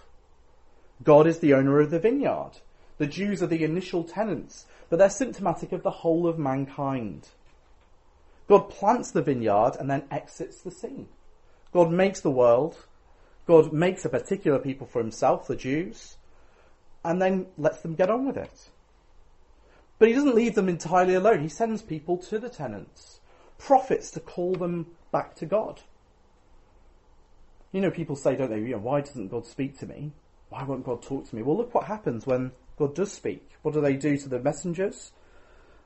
God 1.04 1.28
is 1.28 1.39
the 1.39 1.54
owner 1.54 1.82
of 1.82 1.91
the 1.91 1.99
vineyard. 1.99 2.51
The 2.98 3.08
Jews 3.08 3.44
are 3.44 3.48
the 3.48 3.64
initial 3.64 4.04
tenants, 4.04 4.66
but 4.90 5.00
they're 5.00 5.10
symptomatic 5.10 5.72
of 5.72 5.84
the 5.84 5.92
whole 5.92 6.28
of 6.28 6.40
mankind. 6.40 7.30
God 8.48 8.70
plants 8.70 9.12
the 9.12 9.22
vineyard 9.22 9.76
and 9.80 9.90
then 9.90 10.04
exits 10.12 10.62
the 10.62 10.72
scene. 10.72 11.08
God 11.74 11.92
makes 11.92 12.22
the 12.22 12.32
world. 12.32 12.86
God 13.48 13.74
makes 13.74 14.06
a 14.06 14.10
particular 14.10 14.60
people 14.60 14.88
for 14.88 15.00
himself, 15.00 15.48
the 15.48 15.56
Jews 15.56 16.18
and 17.06 17.22
then 17.22 17.46
lets 17.58 17.82
them 17.82 17.94
get 17.94 18.10
on 18.10 18.26
with 18.26 18.36
it. 18.36 18.70
But 20.00 20.08
he 20.10 20.16
doesn't 20.16 20.36
leave 20.36 20.56
them 20.56 20.68
entirely 20.68 21.14
alone. 21.14 21.42
He 21.42 21.48
sends 21.48 21.84
people 21.84 22.18
to 22.18 22.40
the 22.40 22.50
tenants, 22.50 23.20
prophets 23.60 24.10
to 24.12 24.20
call 24.20 24.56
them 24.56 24.88
back 25.12 25.36
to 25.36 25.46
God. 25.46 25.82
You 27.72 27.82
know, 27.82 27.92
people 27.92 28.16
say, 28.16 28.36
don't 28.36 28.50
they, 28.50 28.60
you 28.60 28.72
know, 28.72 28.80
why 28.80 29.02
doesn't 29.02 29.28
God 29.28 29.46
speak 29.46 29.78
to 29.80 29.86
me? 29.86 30.12
Why 30.56 30.63
won't 30.63 30.86
God 30.86 31.02
talk 31.02 31.28
to 31.28 31.36
me? 31.36 31.44
Well, 31.44 31.58
look 31.58 31.76
what 31.76 31.88
happens 31.88 32.26
when 32.26 32.54
God 32.80 32.96
does 32.96 33.12
speak. 33.12 33.46
What 33.62 33.74
do 33.74 33.82
they 33.82 33.98
do 33.98 34.15
to 34.15 34.30
the 34.30 34.39
messengers? 34.39 35.12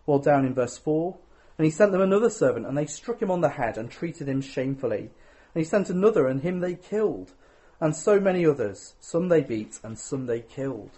Well, 0.05 0.19
down 0.19 0.45
in 0.45 0.53
verse 0.53 0.77
4, 0.77 1.17
and 1.57 1.65
he 1.65 1.71
sent 1.71 1.91
them 1.91 2.01
another 2.01 2.29
servant, 2.29 2.67
and 2.67 2.77
they 2.77 2.85
struck 2.85 3.19
him 3.19 3.31
on 3.31 3.41
the 3.41 3.49
head 3.49 3.79
and 3.79 3.89
treated 3.89 4.29
him 4.29 4.41
shamefully. 4.41 4.99
And 4.99 5.09
he 5.55 5.63
sent 5.63 5.89
another, 5.89 6.27
and 6.27 6.41
him 6.41 6.59
they 6.59 6.75
killed. 6.75 7.31
And 7.81 7.95
so 7.95 8.19
many 8.19 8.45
others. 8.45 8.93
Some 8.99 9.29
they 9.29 9.41
beat, 9.41 9.79
and 9.81 9.97
some 9.97 10.27
they 10.27 10.41
killed. 10.41 10.91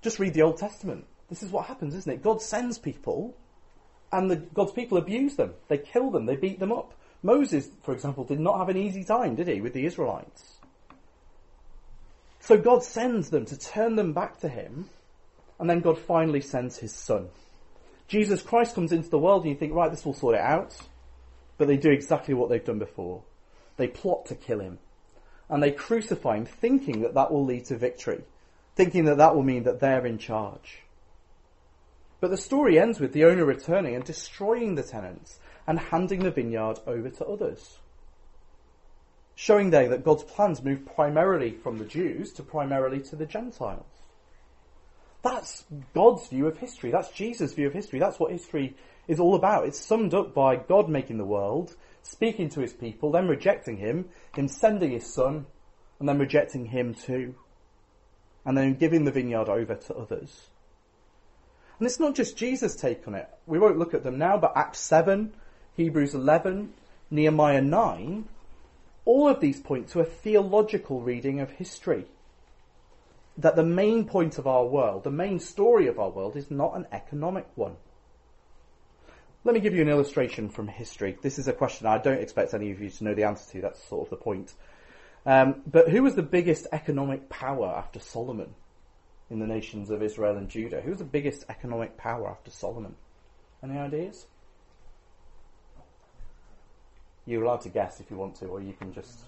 Just 0.00 0.18
read 0.18 0.32
the 0.32 0.42
Old 0.42 0.56
Testament. 0.56 1.04
This 1.28 1.42
is 1.42 1.50
what 1.50 1.66
happens, 1.66 1.94
isn't 1.94 2.10
it? 2.10 2.22
God 2.22 2.40
sends 2.40 2.78
people, 2.78 3.36
and 4.10 4.30
the, 4.30 4.36
God's 4.36 4.72
people 4.72 4.96
abuse 4.96 5.36
them. 5.36 5.52
They 5.68 5.76
kill 5.76 6.10
them. 6.10 6.24
They 6.24 6.36
beat 6.36 6.58
them 6.58 6.72
up. 6.72 6.94
Moses, 7.22 7.68
for 7.82 7.92
example, 7.92 8.24
did 8.24 8.40
not 8.40 8.56
have 8.56 8.70
an 8.70 8.78
easy 8.78 9.04
time, 9.04 9.34
did 9.34 9.46
he, 9.46 9.60
with 9.60 9.74
the 9.74 9.84
Israelites? 9.84 10.59
So 12.40 12.56
God 12.56 12.82
sends 12.82 13.30
them 13.30 13.44
to 13.46 13.58
turn 13.58 13.96
them 13.96 14.12
back 14.12 14.40
to 14.40 14.48
Him, 14.48 14.88
and 15.58 15.68
then 15.68 15.80
God 15.80 15.98
finally 15.98 16.40
sends 16.40 16.78
His 16.78 16.92
Son. 16.92 17.28
Jesus 18.08 18.42
Christ 18.42 18.74
comes 18.74 18.92
into 18.92 19.10
the 19.10 19.18
world, 19.18 19.42
and 19.42 19.50
you 19.50 19.56
think, 19.56 19.74
right, 19.74 19.90
this 19.90 20.04
will 20.04 20.14
sort 20.14 20.34
it 20.34 20.40
out. 20.40 20.76
But 21.58 21.68
they 21.68 21.76
do 21.76 21.90
exactly 21.90 22.34
what 22.34 22.48
they've 22.48 22.64
done 22.64 22.78
before. 22.78 23.22
They 23.76 23.86
plot 23.86 24.26
to 24.26 24.34
kill 24.34 24.60
Him, 24.60 24.78
and 25.48 25.62
they 25.62 25.70
crucify 25.70 26.36
Him, 26.36 26.46
thinking 26.46 27.02
that 27.02 27.14
that 27.14 27.30
will 27.30 27.44
lead 27.44 27.66
to 27.66 27.76
victory, 27.76 28.22
thinking 28.74 29.04
that 29.04 29.18
that 29.18 29.36
will 29.36 29.42
mean 29.42 29.64
that 29.64 29.80
they're 29.80 30.06
in 30.06 30.18
charge. 30.18 30.82
But 32.20 32.30
the 32.30 32.36
story 32.36 32.78
ends 32.78 33.00
with 33.00 33.12
the 33.12 33.24
owner 33.24 33.44
returning 33.44 33.94
and 33.94 34.04
destroying 34.04 34.74
the 34.74 34.82
tenants 34.82 35.38
and 35.66 35.78
handing 35.78 36.20
the 36.20 36.30
vineyard 36.30 36.78
over 36.86 37.10
to 37.10 37.26
others. 37.26 37.79
Showing 39.40 39.70
there 39.70 39.88
that 39.88 40.04
God's 40.04 40.24
plans 40.24 40.62
move 40.62 40.84
primarily 40.84 41.52
from 41.52 41.78
the 41.78 41.86
Jews 41.86 42.30
to 42.34 42.42
primarily 42.42 43.00
to 43.04 43.16
the 43.16 43.24
Gentiles. 43.24 43.86
That's 45.22 45.64
God's 45.94 46.28
view 46.28 46.46
of 46.46 46.58
history. 46.58 46.90
That's 46.90 47.10
Jesus' 47.12 47.54
view 47.54 47.66
of 47.66 47.72
history. 47.72 47.98
That's 47.98 48.20
what 48.20 48.32
history 48.32 48.76
is 49.08 49.18
all 49.18 49.34
about. 49.34 49.64
It's 49.64 49.80
summed 49.80 50.12
up 50.12 50.34
by 50.34 50.56
God 50.56 50.90
making 50.90 51.16
the 51.16 51.24
world, 51.24 51.74
speaking 52.02 52.50
to 52.50 52.60
his 52.60 52.74
people, 52.74 53.10
then 53.10 53.28
rejecting 53.28 53.78
him, 53.78 54.10
him 54.36 54.46
sending 54.46 54.90
his 54.90 55.10
son, 55.10 55.46
and 55.98 56.06
then 56.06 56.18
rejecting 56.18 56.66
him 56.66 56.92
too. 56.92 57.34
And 58.44 58.58
then 58.58 58.74
giving 58.74 59.06
the 59.06 59.10
vineyard 59.10 59.48
over 59.48 59.74
to 59.74 59.94
others. 59.94 60.48
And 61.78 61.86
it's 61.86 61.98
not 61.98 62.14
just 62.14 62.36
Jesus' 62.36 62.76
take 62.76 63.08
on 63.08 63.14
it. 63.14 63.26
We 63.46 63.58
won't 63.58 63.78
look 63.78 63.94
at 63.94 64.02
them 64.02 64.18
now, 64.18 64.36
but 64.36 64.52
Acts 64.54 64.80
7, 64.80 65.32
Hebrews 65.78 66.14
11, 66.14 66.74
Nehemiah 67.10 67.62
9, 67.62 68.28
all 69.04 69.28
of 69.28 69.40
these 69.40 69.60
point 69.60 69.88
to 69.88 70.00
a 70.00 70.04
theological 70.04 71.00
reading 71.00 71.40
of 71.40 71.50
history. 71.50 72.06
That 73.38 73.56
the 73.56 73.64
main 73.64 74.04
point 74.04 74.38
of 74.38 74.46
our 74.46 74.66
world, 74.66 75.04
the 75.04 75.10
main 75.10 75.38
story 75.38 75.86
of 75.86 75.98
our 75.98 76.10
world, 76.10 76.36
is 76.36 76.50
not 76.50 76.76
an 76.76 76.86
economic 76.92 77.46
one. 77.54 77.76
Let 79.44 79.54
me 79.54 79.60
give 79.60 79.74
you 79.74 79.80
an 79.80 79.88
illustration 79.88 80.50
from 80.50 80.68
history. 80.68 81.16
This 81.22 81.38
is 81.38 81.48
a 81.48 81.52
question 81.52 81.86
I 81.86 81.98
don't 81.98 82.20
expect 82.20 82.52
any 82.52 82.70
of 82.70 82.80
you 82.82 82.90
to 82.90 83.04
know 83.04 83.14
the 83.14 83.24
answer 83.24 83.50
to. 83.52 83.60
That's 83.62 83.82
sort 83.82 84.06
of 84.06 84.10
the 84.10 84.16
point. 84.16 84.52
Um, 85.24 85.62
but 85.66 85.88
who 85.88 86.02
was 86.02 86.14
the 86.14 86.22
biggest 86.22 86.66
economic 86.72 87.30
power 87.30 87.66
after 87.66 87.98
Solomon? 88.00 88.54
in 89.30 89.38
the 89.38 89.46
nations 89.46 89.90
of 89.90 90.02
Israel 90.02 90.36
and 90.36 90.48
Judah. 90.48 90.80
Who 90.80 90.90
was 90.90 90.98
the 90.98 91.04
biggest 91.04 91.44
economic 91.48 91.96
power 91.96 92.28
after 92.28 92.50
Solomon? 92.50 92.96
Any 93.62 93.78
ideas? 93.78 94.26
You're 97.30 97.44
allowed 97.44 97.60
to 97.60 97.68
guess 97.68 98.00
if 98.00 98.10
you 98.10 98.16
want 98.16 98.34
to, 98.40 98.46
or 98.46 98.60
you 98.60 98.72
can 98.72 98.92
just. 98.92 99.20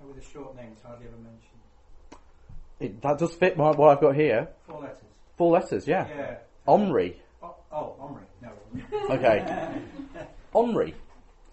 With 0.00 0.18
a 0.18 0.32
short 0.32 0.54
name, 0.54 0.68
it's 0.74 0.84
hardly 0.84 1.06
ever 1.06 1.16
mentioned. 1.16 1.40
It, 2.78 3.02
that 3.02 3.18
does 3.18 3.34
fit 3.34 3.56
what 3.56 3.80
I've 3.80 4.00
got 4.00 4.14
here. 4.14 4.50
Four 4.68 4.82
letters. 4.82 4.98
Four 5.36 5.50
letters, 5.50 5.88
yeah. 5.88 6.06
Yeah. 6.16 6.36
Omri. 6.68 7.20
Oh, 7.42 7.56
oh 7.72 7.96
Omri. 7.98 8.22
No. 8.40 8.50
Okay. 9.16 9.82
Omri. 10.54 10.94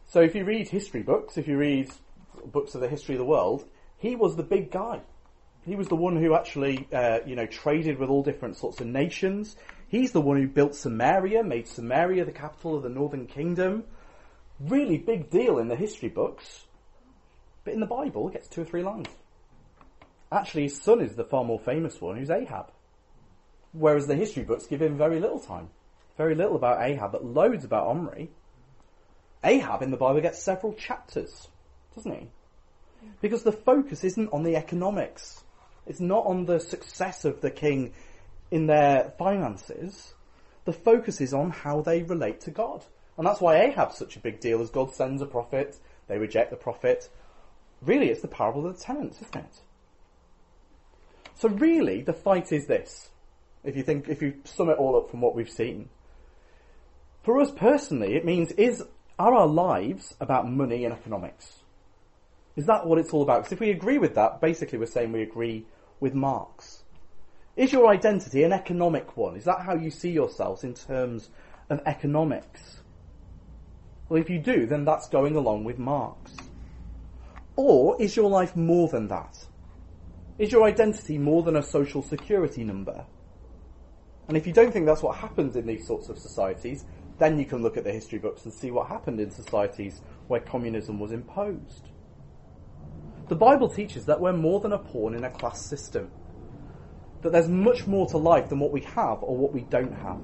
So 0.06 0.22
if 0.22 0.36
you 0.36 0.46
read 0.46 0.70
history 0.70 1.02
books, 1.02 1.36
if 1.36 1.48
you 1.48 1.58
read 1.58 1.89
books 2.46 2.76
of 2.76 2.82
the 2.82 2.88
history 2.88 3.15
of 3.15 3.20
the 3.20 3.26
world, 3.26 3.65
he 3.98 4.15
was 4.15 4.36
the 4.36 4.44
big 4.44 4.70
guy. 4.70 5.02
He 5.65 5.76
was 5.76 5.88
the 5.88 5.95
one 5.95 6.17
who 6.17 6.34
actually, 6.34 6.88
uh, 6.91 7.19
you 7.26 7.36
know, 7.36 7.45
traded 7.45 8.00
with 8.00 8.10
all 8.10 8.24
different 8.24 8.58
sorts 8.58 8.82
of 8.82 8.88
nations. 8.88 9.56
He's 9.89 10.12
the 10.12 10.21
one 10.21 10.38
who 10.38 10.47
built 10.47 10.74
Samaria, 10.74 11.43
made 11.43 11.67
Samaria 11.67 12.26
the 12.26 12.32
capital 12.32 12.76
of 12.76 12.84
the 12.84 12.89
northern 12.89 13.28
kingdom. 13.28 13.84
Really 14.60 14.97
big 14.97 15.30
deal 15.30 15.60
in 15.60 15.67
the 15.67 15.76
history 15.76 16.10
books. 16.10 16.65
But 17.63 17.74
in 17.74 17.80
the 17.80 17.86
Bible, 17.86 18.28
it 18.30 18.34
gets 18.34 18.47
two 18.47 18.62
or 18.62 18.65
three 18.65 18.84
lines. 18.84 19.08
Actually, 20.32 20.63
his 20.63 20.82
son 20.82 21.02
is 21.02 21.15
the 21.15 21.26
far 21.26 21.43
more 21.43 21.60
famous 21.60 22.02
one, 22.02 22.17
who's 22.17 22.30
Ahab. 22.30 22.71
Whereas 23.74 24.08
the 24.08 24.15
history 24.15 24.43
books 24.43 24.65
give 24.65 24.82
him 24.82 24.97
very 24.97 25.19
little 25.19 25.39
time. 25.39 25.69
Very 26.17 26.36
little 26.36 26.56
about 26.56 26.82
Ahab, 26.82 27.12
but 27.12 27.24
loads 27.24 27.65
about 27.65 27.88
Omri. 27.88 28.32
Ahab 29.43 29.82
in 29.82 29.91
the 29.91 29.97
Bible 29.97 30.21
gets 30.21 30.41
several 30.41 30.74
chapters, 30.74 31.47
doesn't 31.95 32.12
he? 32.12 32.28
Because 33.21 33.43
the 33.43 33.52
focus 33.52 34.04
isn't 34.04 34.32
on 34.32 34.43
the 34.43 34.56
economics. 34.56 35.43
It's 35.86 36.00
not 36.00 36.26
on 36.26 36.46
the 36.46 36.60
success 36.60 37.26
of 37.26 37.41
the 37.41 37.52
king 37.52 37.94
in 38.52 38.67
their 38.67 39.13
finances. 39.17 40.13
The 40.65 40.74
focus 40.74 41.22
is 41.22 41.34
on 41.34 41.52
how 41.52 41.82
they 41.82 42.04
relate 42.04 42.41
to 42.41 42.52
God. 42.52 42.86
And 43.17 43.26
that's 43.26 43.41
why 43.41 43.62
Ahab's 43.62 43.98
such 43.98 44.15
a 44.15 44.20
big 44.20 44.39
deal 44.39 44.62
as 44.62 44.70
God 44.70 44.94
sends 44.94 45.22
a 45.22 45.26
prophet, 45.26 45.78
they 46.08 46.17
reject 46.17 46.52
the 46.52 46.58
prophet. 46.58 47.10
Really, 47.82 48.10
it's 48.10 48.22
the 48.22 48.28
parable 48.28 48.65
of 48.67 48.78
the 48.78 48.84
tenants, 48.84 49.22
isn't 49.22 49.36
it? 49.36 49.62
So 51.36 51.50
really, 51.50 52.02
the 52.02 52.13
fight 52.13 52.52
is 52.52 52.67
this. 52.67 53.10
If 53.63 53.76
you 53.76 53.84
think, 53.84 54.08
if 54.08 54.22
you 54.22 54.36
sum 54.44 54.70
it 54.70 54.78
all 54.78 54.98
up 54.98 55.10
from 55.10 55.22
what 55.22 55.36
we've 55.36 55.50
seen. 55.50 55.89
For 57.24 57.39
us 57.39 57.52
personally, 57.52 58.15
it 58.15 58.26
means 58.26 58.52
is 58.54 58.84
are 59.20 59.34
our 59.34 59.48
lives 59.48 60.15
about 60.20 60.50
money 60.50 60.84
and 60.86 60.94
economics? 60.94 61.61
Is 62.56 62.66
that 62.66 62.86
what 62.86 63.00
it's 63.00 63.12
all 63.12 63.22
about? 63.22 63.40
Because 63.40 63.54
if 63.54 63.60
we 63.60 63.72
agree 63.72 63.98
with 63.98 64.16
that, 64.16 64.42
basically 64.42 64.78
we're 64.78 64.86
saying 64.86 65.12
we 65.12 65.22
agree 65.22 65.66
with 66.00 66.14
Marx. 66.14 66.84
Is 67.56 67.72
your 67.72 67.88
identity 67.88 68.44
an 68.44 68.54
economic 68.54 69.16
one? 69.18 69.36
Is 69.36 69.46
that 69.46 69.62
how 69.62 69.76
you 69.76 69.90
see 69.90 70.12
yourselves 70.12 70.64
in 70.64 70.74
terms 70.74 71.30
of 71.70 71.82
economics? 71.86 72.82
Well, 74.10 74.20
if 74.20 74.30
you 74.30 74.40
do, 74.40 74.66
then 74.66 74.84
that's 74.84 75.08
going 75.08 75.36
along 75.36 75.64
with 75.64 75.80
Marx. 75.80 76.36
Or 77.56 78.02
is 78.02 78.16
your 78.16 78.30
life 78.30 78.56
more 78.56 78.90
than 78.90 79.08
that? 79.10 79.38
Is 80.38 80.52
your 80.52 80.64
identity 80.64 81.18
more 81.18 81.44
than 81.44 81.56
a 81.56 81.64
social 81.64 82.02
security 82.02 82.64
number? 82.64 83.06
And 84.28 84.36
if 84.36 84.48
you 84.48 84.54
don't 84.54 84.72
think 84.72 84.86
that's 84.86 85.04
what 85.04 85.18
happens 85.18 85.56
in 85.56 85.68
these 85.68 85.86
sorts 85.86 86.10
of 86.10 86.18
societies, 86.18 86.86
then 87.20 87.38
you 87.38 87.46
can 87.46 87.62
look 87.62 87.78
at 87.78 87.84
the 87.84 87.92
history 87.92 88.18
books 88.18 88.46
and 88.46 88.54
see 88.54 88.72
what 88.72 88.88
happened 88.88 89.20
in 89.20 89.30
societies 89.30 90.02
where 90.28 90.40
communism 90.40 91.00
was 91.00 91.12
imposed. 91.12 91.90
The 93.32 93.38
Bible 93.38 93.70
teaches 93.70 94.08
that 94.08 94.20
we're 94.20 94.34
more 94.34 94.60
than 94.60 94.74
a 94.74 94.78
pawn 94.78 95.15
in 95.15 95.24
a 95.24 95.30
class 95.30 95.65
system. 95.65 96.12
That 97.22 97.32
there's 97.32 97.48
much 97.48 97.88
more 97.88 98.06
to 98.08 98.17
life 98.17 98.50
than 98.50 98.60
what 98.60 98.74
we 98.74 98.82
have 98.82 99.24
or 99.24 99.38
what 99.38 99.54
we 99.54 99.62
don't 99.62 99.94
have. 99.94 100.20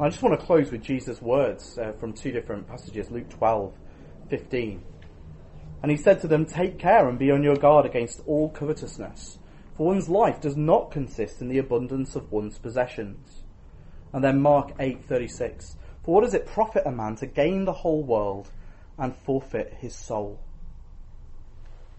I 0.00 0.08
just 0.08 0.24
want 0.24 0.36
to 0.36 0.44
close 0.44 0.72
with 0.72 0.82
Jesus' 0.82 1.22
words 1.22 1.78
uh, 1.78 1.92
from 1.92 2.12
two 2.12 2.32
different 2.32 2.66
passages, 2.66 3.12
Luke 3.12 3.28
12, 3.28 3.72
15. 4.28 4.82
And 5.84 5.90
he 5.92 5.96
said 5.96 6.20
to 6.22 6.26
them, 6.26 6.46
Take 6.46 6.80
care 6.80 7.08
and 7.08 7.16
be 7.16 7.30
on 7.30 7.44
your 7.44 7.54
guard 7.54 7.86
against 7.86 8.22
all 8.26 8.50
covetousness, 8.50 9.38
for 9.76 9.86
one's 9.86 10.08
life 10.08 10.40
does 10.40 10.56
not 10.56 10.90
consist 10.90 11.40
in 11.40 11.46
the 11.48 11.58
abundance 11.58 12.16
of 12.16 12.32
one's 12.32 12.58
possessions. 12.58 13.44
And 14.12 14.24
then 14.24 14.40
Mark 14.42 14.76
8:36 14.78 15.76
for 16.02 16.16
what 16.16 16.24
does 16.24 16.34
it 16.34 16.44
profit 16.44 16.82
a 16.86 16.90
man 16.90 17.14
to 17.18 17.26
gain 17.26 17.66
the 17.66 17.72
whole 17.72 18.02
world 18.02 18.50
and 18.98 19.14
forfeit 19.14 19.74
his 19.78 19.94
soul? 19.94 20.40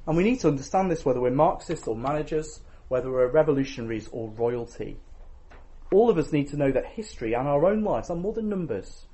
And 0.07 0.15
we 0.15 0.23
need 0.23 0.39
to 0.39 0.47
understand 0.47 0.89
this 0.89 1.03
whether 1.03 1.19
we're 1.19 1.31
Marxists 1.31 1.87
or 1.87 1.95
managers, 1.95 2.61
whether 2.87 3.11
we're 3.11 3.27
revolutionaries 3.27 4.07
or 4.11 4.29
royalty. 4.29 4.97
All 5.91 6.09
of 6.09 6.17
us 6.17 6.31
need 6.31 6.47
to 6.49 6.57
know 6.57 6.71
that 6.71 6.85
history 6.85 7.33
and 7.33 7.47
our 7.47 7.65
own 7.65 7.83
lives 7.83 8.09
are 8.09 8.15
more 8.15 8.33
than 8.33 8.49
numbers. 8.49 9.05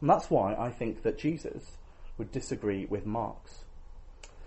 And 0.00 0.08
that's 0.08 0.30
why 0.30 0.54
I 0.54 0.70
think 0.70 1.02
that 1.02 1.18
Jesus 1.18 1.76
would 2.16 2.32
disagree 2.32 2.86
with 2.86 3.06
Marx. 3.06 3.61